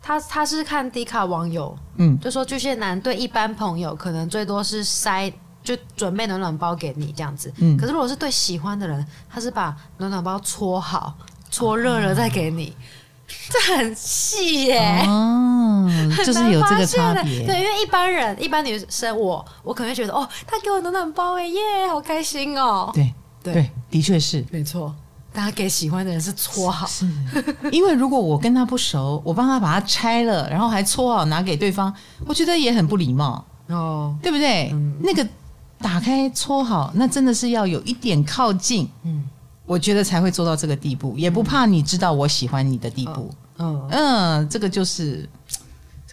[0.00, 11.16] 他他是看迪卡网友，嗯，就说巨蟹男对一般朋友可能最多是塞就准备暖暖包给你这样子，嗯，可是如果是对喜欢的人，他是把暖暖包搓好，
[11.50, 12.70] 搓热了再给你。
[12.70, 13.02] 哦
[13.48, 15.88] 这很细耶，哦，
[16.24, 17.44] 就是有这个差别。
[17.46, 22.90] 对，因为一般人，一般女生，我我可能会觉得，哦，他给我暖暖包，哎耶，好开心哦。
[22.92, 23.12] 对
[23.52, 24.44] 对，的确是。
[24.50, 24.94] 没错。
[25.32, 27.08] 大家给喜欢的人是搓好，是
[27.72, 31.92] 因为如果我跟他不熟，我帮他把它拆了，然后还搓好拿给对方，
[32.24, 33.44] 我觉得也很不礼貌。
[33.68, 34.70] 哦，对不对？
[34.72, 35.26] 嗯、那个
[35.78, 39.24] 打开搓好，那真的是要有一点靠近，嗯。
[39.66, 43.34] 我觉得才会做到这个地步，也不怕你知道我喜欢你的地步。
[43.56, 45.26] 嗯嗯，这个就是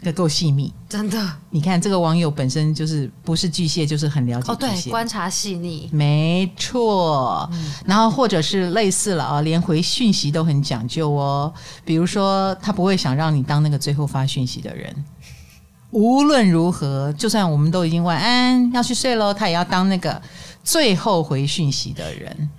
[0.03, 1.31] 这个够细腻，真的。
[1.51, 7.47] 你看这个网友本身就是不是巨蟹，就是很了解哦，对，观察细腻，没错。
[7.53, 11.53] 嗯，然后或者是类似了啊，连回讯息都很讲究哦。
[11.85, 15.05] 比如说，他不会想让你当那个最后发讯息的人。
[15.91, 20.19] 无论如何，就算我们都已经晚安要去睡喽，他也要当那个
[20.63, 22.49] 最后回讯息的人。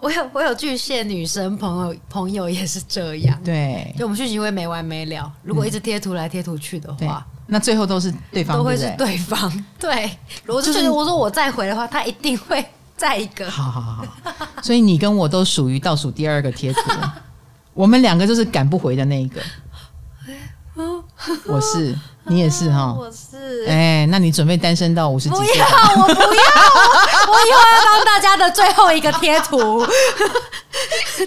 [0.00, 10.08] 我有我有巨蟹女生朋友朋友也是这样，对，就我们讯息会没完没了，如果一直贴图来贴图去的话，那最后都是对方都会是对方， 对。
[10.44, 12.64] 如果就是我说我再回的话，他一定会
[12.96, 13.50] 再一个。
[13.50, 14.06] 好好好，
[14.62, 16.80] 所以你跟我都属于倒数第二个贴图，
[17.74, 19.40] 我们两个就是赶不回的那一个。
[21.46, 21.96] 我是。
[22.28, 25.46] 你也是哈，我是哎，那你准备单身到五十几岁？
[25.46, 25.66] 不要，
[25.96, 26.26] 我不要，
[27.26, 29.86] 我我以后要当大家的最后一个贴图。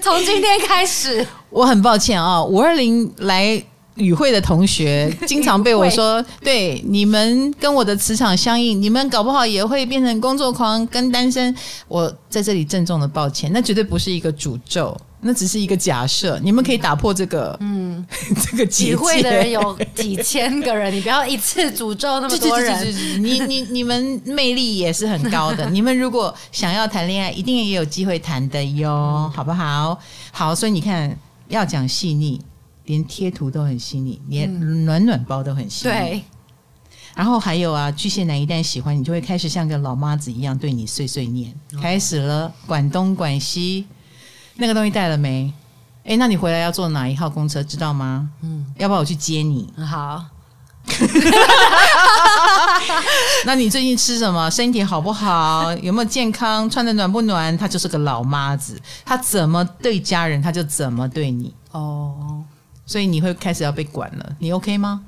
[0.01, 3.61] 从今天开始，我很抱歉啊，五二零来
[3.95, 11.53] 与会的同学 经常被我说，对你们跟我的磁场相应，你们搞不好也会变成工作狂跟单身。
[11.87, 14.95] 我在这里郑重的抱歉，那绝对不是一个诅咒。
[15.23, 18.03] 那只是一个假设，你们可以打破这个，嗯，
[18.43, 23.21] 这个机会的人有几千个人，你不要一次诅咒那么多人。
[23.21, 29.99] 你你你们魅力也是很高的，你们如果想要谈恋爱，一定也有机会谈的哟，好不好？
[30.31, 31.15] 好，所以你看，
[31.49, 32.41] 要讲细腻，
[32.85, 35.93] 连贴图都很细腻，连暖暖包都很细腻。
[35.93, 36.21] 对。
[37.13, 43.85] 然后还有啊，巨蟹男一旦喜欢你，就会开始像个老妈子一样对你碎碎念，开始了，管东管西。
[44.55, 45.53] 那个东西带了没？
[46.03, 47.61] 哎，那你回来要坐哪一号公车？
[47.63, 48.29] 知道吗？
[48.41, 49.71] 嗯，要不要我去接你？
[49.87, 50.25] 好。
[53.45, 54.49] 那你最近吃什么？
[54.49, 55.71] 身体好不好？
[55.75, 56.67] 有没有健康？
[56.67, 57.55] 穿的暖不暖？
[57.55, 61.53] 他就是个老妈子，他怎么对家人，他就怎么对你。
[61.71, 62.43] 哦，
[62.85, 64.35] 所以你会开始要被管了。
[64.39, 65.03] 你 OK 吗？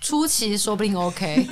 [0.00, 1.48] 初期说不定 OK。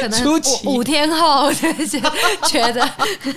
[0.00, 2.00] 可能五五天后就是
[2.46, 2.88] 觉得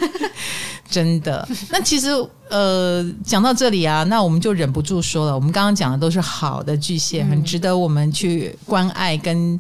[0.90, 1.48] 真的。
[1.70, 2.10] 那其实
[2.50, 9.60] 呃，讲到这里啊，那我们就忍不住说了，我们刚刚讲的都是好的巨蟹，很值得我们去关爱跟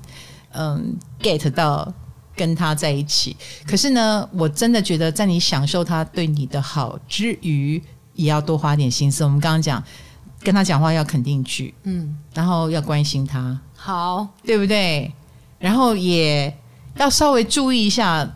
[0.53, 1.91] 嗯 get 到
[2.35, 3.37] 跟他在一起。
[3.67, 7.81] 可是呢，我真的觉得在你享受他对你的好之余，
[8.15, 9.23] 也要多花点心思。
[9.23, 9.83] 我们刚刚讲
[10.41, 15.13] 跟他讲话要肯定句，嗯，然后要关心他，好，对不对？
[15.59, 16.51] 然后也。
[16.99, 18.29] 要稍微注意一下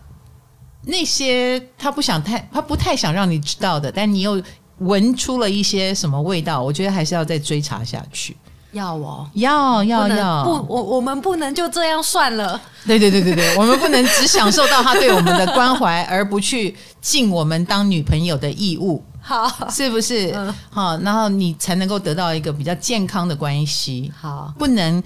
[0.86, 4.42] 那些他不想太，他不太想让你知道的，但你又
[4.80, 8.36] 闻出了一些什么味道，我觉得还是要再追查下去。
[8.72, 12.60] 要哦，要要要，不，我我们不能就这样算了。
[12.88, 19.04] 对对对对对，我们不能只享受到他对我们的关怀，而不去尽我们当女朋友的义务。
[19.22, 20.32] 好，是不是？
[20.36, 24.12] 嗯，好，然后你才能够得到一个比较健康的关系。
[24.20, 25.02] 好，不能。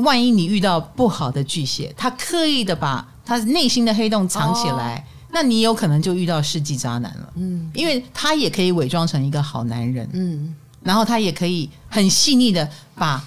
[0.00, 7.32] 万一你遇到不好的巨蟹，他刻意的把他内心的黑洞藏起来，哦、那你有可能就遇到世纪渣男了。
[7.36, 13.22] 嗯，因为他也可以伪装成一个好男人，嗯，然后他也可以很细腻的把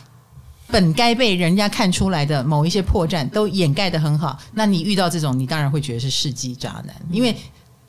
[0.67, 4.37] 本该被人家看出来的某一些破绽都掩盖得很好。
[4.53, 7.35] 那你遇到这种，你当然会觉得是世纪渣男，因为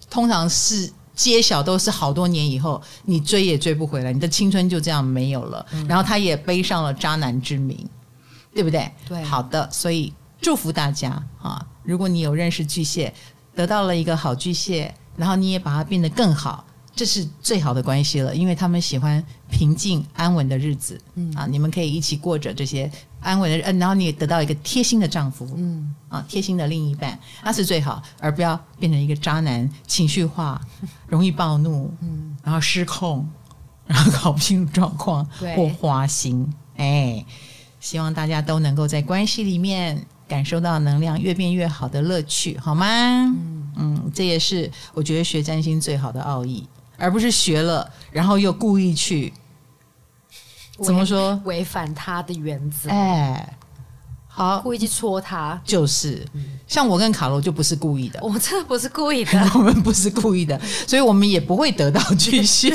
[0.08, 5.66] 通常是揭晓都是好多年以后，你追也追不回来，你的青春就这样没有了。
[5.72, 7.76] 嗯、然后他也背上了渣男之名，
[8.54, 8.90] 对不对？
[9.08, 11.10] 对，好的，所以祝福大家
[11.42, 11.64] 啊！
[11.82, 13.12] 如果你有认识巨蟹，
[13.54, 16.64] 得到了一个好巨蟹，然后你也把它变得更好。
[16.94, 22.90] 这是最好的关系了，因为他们喜欢平静安稳的日子，嗯啊，你们可以一起过着这些
[23.20, 30.60] 安稳的日子，然后你也得到一个贴心的丈夫，嗯啊，贴心的另一半，那是最好，而不要变成一个渣男，情绪化，
[31.06, 33.24] 容易暴怒，嗯，然后失控，
[33.86, 35.24] 然后搞不清楚状况
[35.54, 37.24] 或花心，哎，
[37.88, 42.86] 希望大家都能够在关系里面感受到能量越变越好的乐趣，好吗？
[42.86, 46.68] 嗯嗯，这也是我觉得学占星最好的奥义。
[46.98, 49.32] 而不是学了，然后又故意去
[50.82, 52.90] 怎么说违反他的原则？
[52.90, 53.56] 哎，
[54.38, 62.72] 好，故意去戳他，就是、嗯、像我跟卡罗就不是故意的，我们真的不是故意的， 我们不是故意的，所以我们也不会得到巨蟹，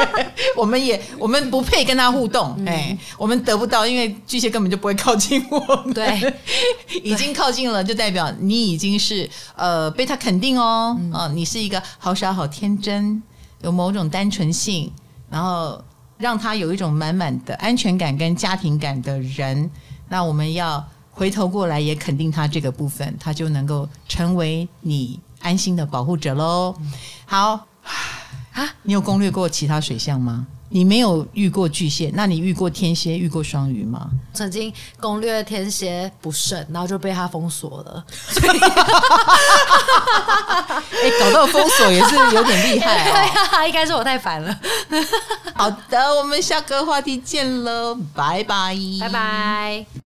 [0.54, 6.34] 我们也我们不配跟他互动，嗯、哎，我们得不到，因为巨蟹根本就不会靠近我们，对，
[7.02, 13.22] 已经靠近了，就代表你已经是呃被他肯定哦，嗯、哦，你是一个好傻好天真。
[13.62, 14.92] 有某种单纯性，
[15.30, 15.82] 然后
[16.18, 19.68] 让他有一种满满的安全感跟家庭感的人，
[20.10, 20.86] 那我们要
[21.16, 26.76] 回头过来也肯定他这个部分，他就能够成为你安心的保护者喽。
[27.24, 27.66] 好
[28.52, 30.46] 啊，你有攻略过其他水象吗？
[30.68, 34.10] 你没有遇过巨蟹，那你遇过天蝎、遇过双鱼吗？
[34.34, 38.04] 曾经攻略天蝎不慎，然后就被他封锁了。
[40.90, 43.66] 哎，搞到封锁也是有点厉害 啊、哦！
[43.66, 44.60] 应该是我太烦了。
[45.54, 49.86] 好的，我们下个话题见喽，拜拜，拜拜。